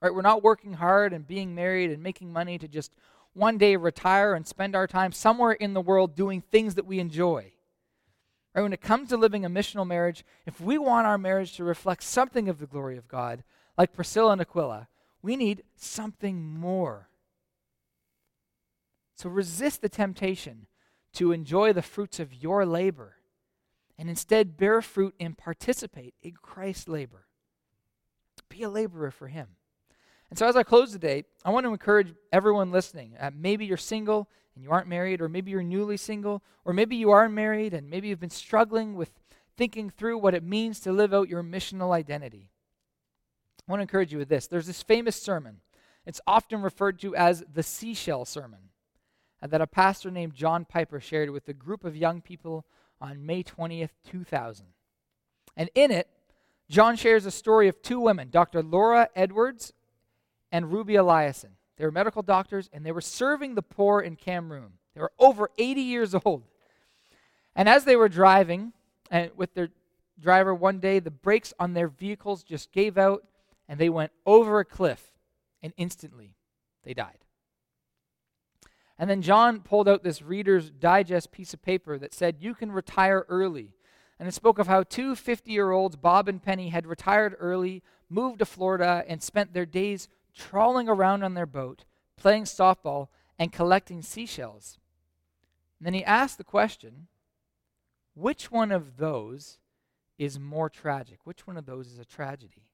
Right? 0.00 0.14
We're 0.14 0.22
not 0.22 0.44
working 0.44 0.74
hard 0.74 1.12
and 1.12 1.26
being 1.26 1.56
married 1.56 1.90
and 1.90 2.04
making 2.04 2.32
money 2.32 2.56
to 2.56 2.68
just 2.68 2.92
one 3.32 3.58
day 3.58 3.74
retire 3.74 4.34
and 4.34 4.46
spend 4.46 4.76
our 4.76 4.86
time 4.86 5.10
somewhere 5.10 5.54
in 5.54 5.74
the 5.74 5.80
world 5.80 6.14
doing 6.14 6.40
things 6.40 6.76
that 6.76 6.86
we 6.86 7.00
enjoy. 7.00 7.50
Right? 8.54 8.62
When 8.62 8.72
it 8.72 8.80
comes 8.80 9.08
to 9.08 9.16
living 9.16 9.44
a 9.44 9.50
missional 9.50 9.84
marriage, 9.84 10.24
if 10.46 10.60
we 10.60 10.78
want 10.78 11.08
our 11.08 11.18
marriage 11.18 11.56
to 11.56 11.64
reflect 11.64 12.04
something 12.04 12.48
of 12.48 12.60
the 12.60 12.68
glory 12.68 12.96
of 12.96 13.08
God, 13.08 13.42
like 13.76 13.92
Priscilla 13.92 14.30
and 14.30 14.40
Aquila, 14.40 14.86
we 15.26 15.34
need 15.34 15.64
something 15.74 16.40
more. 16.40 17.08
So 19.16 19.28
resist 19.28 19.82
the 19.82 19.88
temptation 19.88 20.68
to 21.14 21.32
enjoy 21.32 21.72
the 21.72 21.82
fruits 21.82 22.20
of 22.20 22.32
your 22.32 22.64
labor 22.64 23.16
and 23.98 24.08
instead 24.08 24.56
bear 24.56 24.80
fruit 24.80 25.16
and 25.18 25.36
participate 25.36 26.14
in 26.22 26.34
Christ's 26.40 26.86
labor. 26.86 27.26
Be 28.48 28.62
a 28.62 28.70
laborer 28.70 29.10
for 29.10 29.26
Him. 29.26 29.48
And 30.30 30.38
so, 30.38 30.46
as 30.46 30.54
I 30.54 30.62
close 30.62 30.92
today, 30.92 31.24
I 31.44 31.50
want 31.50 31.66
to 31.66 31.72
encourage 31.72 32.14
everyone 32.32 32.70
listening. 32.70 33.14
Uh, 33.18 33.32
maybe 33.34 33.66
you're 33.66 33.76
single 33.76 34.28
and 34.54 34.62
you 34.62 34.70
aren't 34.70 34.86
married, 34.86 35.20
or 35.20 35.28
maybe 35.28 35.50
you're 35.50 35.64
newly 35.64 35.96
single, 35.96 36.44
or 36.64 36.72
maybe 36.72 36.94
you 36.94 37.10
are 37.10 37.28
married 37.28 37.74
and 37.74 37.90
maybe 37.90 38.06
you've 38.06 38.20
been 38.20 38.30
struggling 38.30 38.94
with 38.94 39.10
thinking 39.56 39.90
through 39.90 40.18
what 40.18 40.34
it 40.34 40.44
means 40.44 40.78
to 40.80 40.92
live 40.92 41.12
out 41.12 41.28
your 41.28 41.42
missional 41.42 41.92
identity. 41.92 42.52
I 43.66 43.72
want 43.72 43.80
to 43.80 43.82
encourage 43.82 44.12
you 44.12 44.18
with 44.18 44.28
this. 44.28 44.46
There's 44.46 44.66
this 44.66 44.82
famous 44.82 45.20
sermon. 45.20 45.60
It's 46.06 46.20
often 46.26 46.62
referred 46.62 47.00
to 47.00 47.16
as 47.16 47.42
the 47.52 47.64
seashell 47.64 48.24
sermon 48.24 48.70
uh, 49.42 49.48
that 49.48 49.60
a 49.60 49.66
pastor 49.66 50.10
named 50.10 50.34
John 50.34 50.64
Piper 50.64 51.00
shared 51.00 51.30
with 51.30 51.48
a 51.48 51.52
group 51.52 51.84
of 51.84 51.96
young 51.96 52.20
people 52.20 52.64
on 53.00 53.26
May 53.26 53.42
20th, 53.42 53.90
2000. 54.08 54.66
And 55.56 55.68
in 55.74 55.90
it, 55.90 56.08
John 56.68 56.96
shares 56.96 57.26
a 57.26 57.30
story 57.30 57.66
of 57.68 57.82
two 57.82 58.00
women, 58.00 58.30
Dr. 58.30 58.62
Laura 58.62 59.08
Edwards 59.16 59.72
and 60.52 60.72
Ruby 60.72 60.94
Eliason. 60.94 61.50
They 61.76 61.84
were 61.84 61.92
medical 61.92 62.22
doctors 62.22 62.70
and 62.72 62.86
they 62.86 62.92
were 62.92 63.00
serving 63.00 63.54
the 63.54 63.62
poor 63.62 64.00
in 64.00 64.16
Cameroon. 64.16 64.72
They 64.94 65.00
were 65.00 65.12
over 65.18 65.50
80 65.58 65.80
years 65.80 66.14
old. 66.24 66.44
And 67.54 67.68
as 67.68 67.84
they 67.84 67.96
were 67.96 68.08
driving 68.08 68.72
and 69.10 69.30
with 69.36 69.54
their 69.54 69.70
driver 70.20 70.54
one 70.54 70.78
day, 70.78 71.00
the 71.00 71.10
brakes 71.10 71.52
on 71.58 71.74
their 71.74 71.88
vehicles 71.88 72.42
just 72.42 72.72
gave 72.72 72.96
out 72.96 73.24
and 73.68 73.78
they 73.78 73.88
went 73.88 74.12
over 74.24 74.60
a 74.60 74.64
cliff, 74.64 75.12
and 75.62 75.72
instantly 75.76 76.36
they 76.84 76.94
died. 76.94 77.24
And 78.98 79.10
then 79.10 79.22
John 79.22 79.60
pulled 79.60 79.88
out 79.88 80.02
this 80.02 80.22
Reader's 80.22 80.70
Digest 80.70 81.30
piece 81.30 81.52
of 81.52 81.62
paper 81.62 81.98
that 81.98 82.14
said, 82.14 82.36
You 82.40 82.54
can 82.54 82.72
retire 82.72 83.26
early. 83.28 83.72
And 84.18 84.26
it 84.26 84.32
spoke 84.32 84.58
of 84.58 84.66
how 84.66 84.82
two 84.82 85.14
50 85.14 85.52
year 85.52 85.70
olds, 85.70 85.96
Bob 85.96 86.28
and 86.28 86.42
Penny, 86.42 86.70
had 86.70 86.86
retired 86.86 87.36
early, 87.38 87.82
moved 88.08 88.38
to 88.38 88.46
Florida, 88.46 89.04
and 89.06 89.22
spent 89.22 89.52
their 89.52 89.66
days 89.66 90.08
trawling 90.34 90.88
around 90.88 91.22
on 91.22 91.34
their 91.34 91.46
boat, 91.46 91.84
playing 92.16 92.44
softball, 92.44 93.08
and 93.38 93.52
collecting 93.52 94.00
seashells. 94.00 94.78
And 95.78 95.86
then 95.86 95.94
he 95.94 96.04
asked 96.04 96.38
the 96.38 96.44
question 96.44 97.08
which 98.14 98.50
one 98.50 98.72
of 98.72 98.96
those 98.96 99.58
is 100.18 100.38
more 100.38 100.70
tragic? 100.70 101.18
Which 101.24 101.46
one 101.46 101.58
of 101.58 101.66
those 101.66 101.88
is 101.88 101.98
a 101.98 102.04
tragedy? 102.06 102.70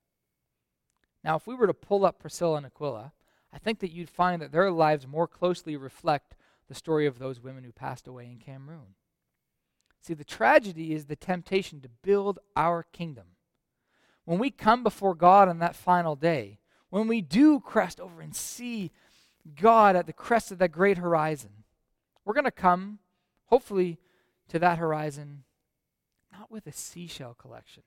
Now, 1.24 1.36
if 1.36 1.46
we 1.46 1.54
were 1.54 1.66
to 1.66 1.74
pull 1.74 2.04
up 2.04 2.18
Priscilla 2.18 2.56
and 2.56 2.66
Aquila, 2.66 3.12
I 3.52 3.58
think 3.58 3.80
that 3.80 3.92
you'd 3.92 4.10
find 4.10 4.40
that 4.42 4.52
their 4.52 4.70
lives 4.70 5.06
more 5.06 5.28
closely 5.28 5.76
reflect 5.76 6.34
the 6.68 6.74
story 6.74 7.06
of 7.06 7.18
those 7.18 7.40
women 7.40 7.64
who 7.64 7.72
passed 7.72 8.08
away 8.08 8.26
in 8.26 8.38
Cameroon. 8.38 8.94
See, 10.00 10.14
the 10.14 10.24
tragedy 10.24 10.94
is 10.94 11.06
the 11.06 11.16
temptation 11.16 11.80
to 11.80 11.88
build 11.88 12.38
our 12.56 12.82
kingdom. 12.82 13.26
When 14.24 14.38
we 14.38 14.50
come 14.50 14.82
before 14.82 15.14
God 15.14 15.48
on 15.48 15.58
that 15.58 15.76
final 15.76 16.16
day, 16.16 16.58
when 16.90 17.06
we 17.06 17.20
do 17.20 17.60
crest 17.60 18.00
over 18.00 18.20
and 18.20 18.34
see 18.34 18.90
God 19.54 19.96
at 19.96 20.06
the 20.06 20.12
crest 20.12 20.50
of 20.50 20.58
that 20.58 20.72
great 20.72 20.98
horizon, 20.98 21.50
we're 22.24 22.34
going 22.34 22.44
to 22.44 22.50
come, 22.50 22.98
hopefully, 23.46 23.98
to 24.48 24.58
that 24.58 24.78
horizon 24.78 25.44
not 26.32 26.50
with 26.50 26.66
a 26.66 26.72
seashell 26.72 27.34
collection, 27.34 27.82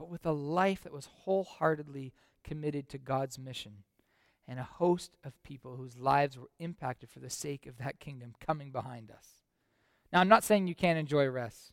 but 0.00 0.08
with 0.08 0.24
a 0.24 0.32
life 0.32 0.82
that 0.82 0.94
was 0.94 1.10
wholeheartedly 1.24 2.14
committed 2.42 2.88
to 2.88 2.96
God's 2.96 3.38
mission 3.38 3.84
and 4.48 4.58
a 4.58 4.62
host 4.62 5.18
of 5.22 5.42
people 5.42 5.76
whose 5.76 5.98
lives 5.98 6.38
were 6.38 6.48
impacted 6.58 7.10
for 7.10 7.18
the 7.18 7.28
sake 7.28 7.66
of 7.66 7.76
that 7.76 8.00
kingdom 8.00 8.32
coming 8.40 8.70
behind 8.70 9.10
us. 9.10 9.34
Now, 10.10 10.20
I'm 10.20 10.28
not 10.28 10.42
saying 10.42 10.66
you 10.66 10.74
can't 10.74 10.98
enjoy 10.98 11.28
rest, 11.28 11.72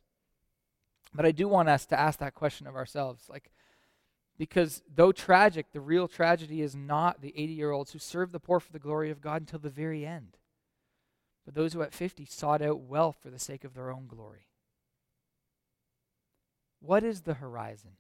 but 1.13 1.25
I 1.25 1.31
do 1.31 1.47
want 1.47 1.69
us 1.69 1.85
to 1.85 1.97
ask 1.97 2.19
that 2.19 2.35
question 2.35 2.67
of 2.67 2.75
ourselves. 2.75 3.29
Like, 3.29 3.49
because 4.37 4.83
though 4.93 5.13
tragic, 5.13 5.67
the 5.71 5.79
real 5.79 6.09
tragedy 6.09 6.61
is 6.61 6.75
not 6.75 7.21
the 7.21 7.33
80 7.33 7.53
year 7.53 7.71
olds 7.71 7.93
who 7.93 7.99
served 7.99 8.33
the 8.33 8.41
poor 8.41 8.59
for 8.59 8.73
the 8.73 8.77
glory 8.77 9.09
of 9.09 9.21
God 9.21 9.41
until 9.41 9.59
the 9.59 9.69
very 9.69 10.05
end, 10.05 10.35
but 11.45 11.55
those 11.55 11.71
who 11.71 11.81
at 11.81 11.93
50 11.93 12.25
sought 12.25 12.61
out 12.61 12.81
wealth 12.81 13.19
for 13.23 13.29
the 13.29 13.39
sake 13.39 13.63
of 13.63 13.73
their 13.73 13.89
own 13.89 14.05
glory. 14.05 14.47
What 16.81 17.05
is 17.05 17.21
the 17.21 17.35
horizon? 17.35 17.91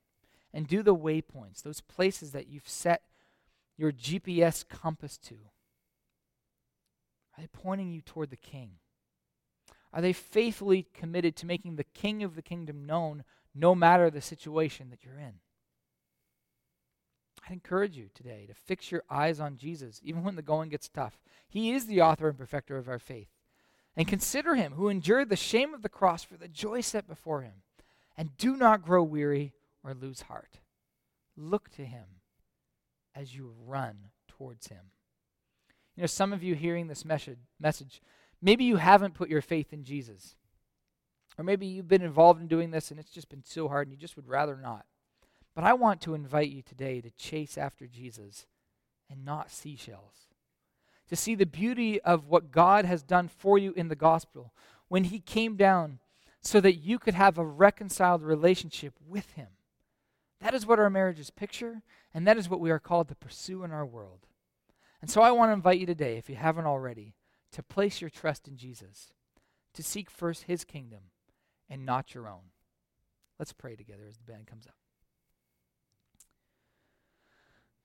And 0.57 0.67
do 0.67 0.81
the 0.81 0.95
waypoints, 0.95 1.61
those 1.61 1.81
places 1.81 2.31
that 2.31 2.47
you've 2.47 2.67
set 2.67 3.03
your 3.77 3.91
GPS 3.91 4.67
compass 4.67 5.15
to, 5.19 5.35
are 7.37 7.41
they 7.41 7.47
pointing 7.53 7.91
you 7.91 8.01
toward 8.01 8.31
the 8.31 8.37
King? 8.37 8.71
Are 9.93 10.01
they 10.01 10.13
faithfully 10.13 10.87
committed 10.95 11.35
to 11.35 11.45
making 11.45 11.75
the 11.75 11.83
King 11.83 12.23
of 12.23 12.35
the 12.35 12.41
kingdom 12.41 12.87
known 12.87 13.23
no 13.53 13.75
matter 13.75 14.09
the 14.09 14.19
situation 14.19 14.89
that 14.89 15.03
you're 15.05 15.19
in? 15.19 15.35
I'd 17.45 17.53
encourage 17.53 17.95
you 17.95 18.09
today 18.15 18.47
to 18.47 18.55
fix 18.55 18.91
your 18.91 19.03
eyes 19.11 19.39
on 19.39 19.57
Jesus, 19.57 20.01
even 20.03 20.23
when 20.23 20.37
the 20.37 20.41
going 20.41 20.69
gets 20.69 20.89
tough. 20.89 21.19
He 21.47 21.71
is 21.71 21.85
the 21.85 22.01
author 22.01 22.29
and 22.29 22.37
perfecter 22.37 22.79
of 22.79 22.89
our 22.89 22.97
faith. 22.97 23.29
And 23.95 24.07
consider 24.07 24.55
him 24.55 24.73
who 24.73 24.89
endured 24.89 25.29
the 25.29 25.35
shame 25.35 25.75
of 25.75 25.83
the 25.83 25.87
cross 25.87 26.23
for 26.23 26.35
the 26.35 26.47
joy 26.47 26.81
set 26.81 27.07
before 27.07 27.43
him. 27.43 27.61
And 28.17 28.35
do 28.37 28.57
not 28.57 28.83
grow 28.83 29.03
weary 29.03 29.53
or 29.87 29.93
lose 29.93 30.21
heart. 30.23 30.59
Look 31.35 31.69
to 31.71 31.85
him 31.85 32.05
as 33.15 33.35
you 33.35 33.53
run 33.65 34.09
towards 34.27 34.67
him. 34.67 34.91
You 35.95 36.01
know, 36.01 36.07
some 36.07 36.33
of 36.33 36.43
you 36.43 36.55
hearing 36.55 36.87
this 36.87 37.05
message, 37.05 37.39
message, 37.59 38.01
maybe 38.41 38.65
you 38.65 38.75
haven't 38.75 39.13
put 39.13 39.29
your 39.29 39.41
faith 39.41 39.71
in 39.71 39.83
Jesus. 39.83 40.35
Or 41.37 41.43
maybe 41.43 41.65
you've 41.65 41.87
been 41.87 42.01
involved 42.01 42.41
in 42.41 42.47
doing 42.47 42.71
this 42.71 42.91
and 42.91 42.99
it's 42.99 43.11
just 43.11 43.29
been 43.29 43.43
so 43.43 43.67
hard 43.67 43.87
and 43.87 43.93
you 43.93 43.99
just 43.99 44.15
would 44.15 44.27
rather 44.27 44.57
not. 44.57 44.85
But 45.55 45.63
I 45.63 45.73
want 45.73 46.01
to 46.01 46.13
invite 46.13 46.49
you 46.49 46.61
today 46.61 47.01
to 47.01 47.09
chase 47.11 47.57
after 47.57 47.87
Jesus 47.87 48.45
and 49.09 49.23
not 49.23 49.51
seashells. 49.51 50.27
To 51.09 51.15
see 51.15 51.35
the 51.35 51.45
beauty 51.45 52.01
of 52.01 52.27
what 52.27 52.51
God 52.51 52.85
has 52.85 53.01
done 53.01 53.27
for 53.27 53.57
you 53.57 53.73
in 53.75 53.87
the 53.87 53.95
gospel 53.95 54.53
when 54.89 55.05
he 55.05 55.19
came 55.19 55.55
down 55.55 55.99
so 56.47 56.61
that 56.61 56.75
you 56.75 56.99
could 56.99 57.13
have 57.13 57.37
a 57.37 57.45
reconciled 57.45 58.23
relationship 58.23 58.93
with 59.05 59.31
Him. 59.31 59.47
That 60.39 60.53
is 60.53 60.65
what 60.65 60.79
our 60.79 60.89
marriages 60.89 61.29
picture, 61.29 61.81
and 62.13 62.27
that 62.27 62.37
is 62.37 62.49
what 62.49 62.59
we 62.59 62.71
are 62.71 62.79
called 62.79 63.09
to 63.09 63.15
pursue 63.15 63.63
in 63.63 63.71
our 63.71 63.85
world. 63.85 64.27
And 65.01 65.09
so 65.09 65.21
I 65.21 65.31
want 65.31 65.49
to 65.49 65.53
invite 65.53 65.79
you 65.79 65.85
today, 65.85 66.17
if 66.17 66.29
you 66.29 66.35
haven't 66.35 66.65
already, 66.65 67.15
to 67.51 67.63
place 67.63 68.01
your 68.01 68.09
trust 68.09 68.47
in 68.47 68.57
Jesus, 68.57 69.13
to 69.73 69.83
seek 69.83 70.09
first 70.09 70.43
His 70.43 70.63
kingdom 70.63 71.11
and 71.69 71.85
not 71.85 72.13
your 72.13 72.27
own. 72.27 72.51
Let's 73.39 73.53
pray 73.53 73.75
together 73.75 74.03
as 74.07 74.17
the 74.17 74.31
band 74.31 74.47
comes 74.47 74.65
up. 74.67 74.75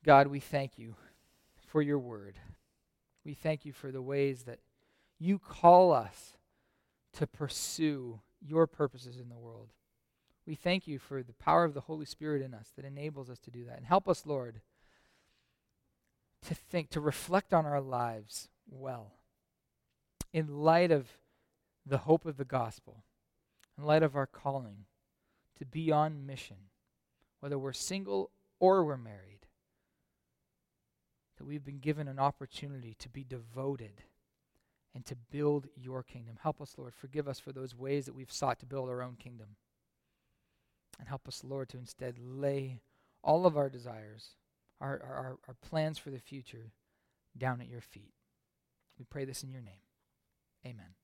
God, 0.05 0.27
we 0.27 0.41
thank 0.41 0.79
you 0.79 0.97
for 1.67 1.81
your 1.81 1.99
word. 1.99 2.38
We 3.25 3.35
thank 3.35 3.65
you 3.65 3.73
for 3.73 3.91
the 3.91 4.03
ways 4.03 4.45
that 4.45 4.59
you 5.19 5.38
call 5.38 5.93
us 5.93 6.35
to 7.15 7.27
pursue 7.27 8.21
your 8.41 8.67
purposes 8.67 9.19
in 9.19 9.29
the 9.29 9.38
world. 9.38 9.69
We 10.47 10.55
thank 10.55 10.87
you 10.89 10.99
for 10.99 11.23
the 11.23 11.35
power 11.35 11.65
of 11.65 11.75
the 11.75 11.83
Holy 11.83 12.07
Spirit 12.07 12.43
in 12.43 12.53
us 12.53 12.73
that 12.77 12.85
enables 12.85 13.31
us 13.31 13.39
to 13.41 13.51
do 13.51 13.65
that. 13.67 13.77
And 13.77 13.87
help 13.87 14.09
us, 14.09 14.27
Lord, 14.27 14.61
to 16.47 16.55
think, 16.55 16.91
to 16.91 17.01
reflect 17.01 17.55
on 17.55 17.65
our 17.65 17.81
lives 17.81 18.49
well 18.69 19.13
in 20.33 20.63
light 20.63 20.91
of 20.91 21.19
the 21.87 21.99
hope 21.99 22.25
of 22.27 22.37
the 22.37 22.45
gospel, 22.45 23.05
in 23.79 23.85
light 23.85 24.03
of 24.03 24.17
our 24.17 24.27
calling 24.27 24.87
to 25.59 25.65
be 25.65 25.93
on 25.93 26.27
mission, 26.27 26.57
whether 27.41 27.59
we're 27.59 27.73
single 27.73 28.31
or 28.59 28.85
we're 28.85 28.97
married, 28.97 29.47
that 31.37 31.45
we've 31.45 31.65
been 31.65 31.79
given 31.79 32.09
an 32.09 32.19
opportunity 32.19 32.97
to 32.99 33.09
be 33.09 33.25
devoted 33.25 34.03
and 34.95 35.05
to 35.07 35.17
build 35.31 35.69
your 35.77 36.03
kingdom. 36.03 36.37
Help 36.43 36.61
us, 36.61 36.75
Lord. 36.77 36.95
Forgive 36.95 37.29
us 37.29 37.39
for 37.39 37.53
those 37.53 37.77
ways 37.77 38.07
that 38.07 38.15
we've 38.15 38.33
sought 38.33 38.59
to 38.61 38.67
build 38.67 38.89
our 38.89 39.03
own 39.03 39.17
kingdom. 39.17 39.57
And 40.99 41.09
help 41.09 41.27
us, 41.27 41.43
Lord, 41.43 41.69
to 41.71 41.79
instead 41.79 42.19
lay 42.19 42.81
all 43.25 43.47
of 43.47 43.57
our 43.57 43.69
desires, 43.69 44.31
our, 44.81 45.01
our, 45.03 45.39
our 45.49 45.57
plans 45.63 45.99
for 45.99 46.11
the 46.11 46.19
future, 46.19 46.73
down 47.37 47.61
at 47.61 47.69
your 47.69 47.81
feet. 47.81 48.13
We 48.99 49.05
pray 49.05 49.25
this 49.25 49.43
in 49.43 49.51
your 49.51 49.63
name. 49.63 49.81
Amen. 50.67 50.95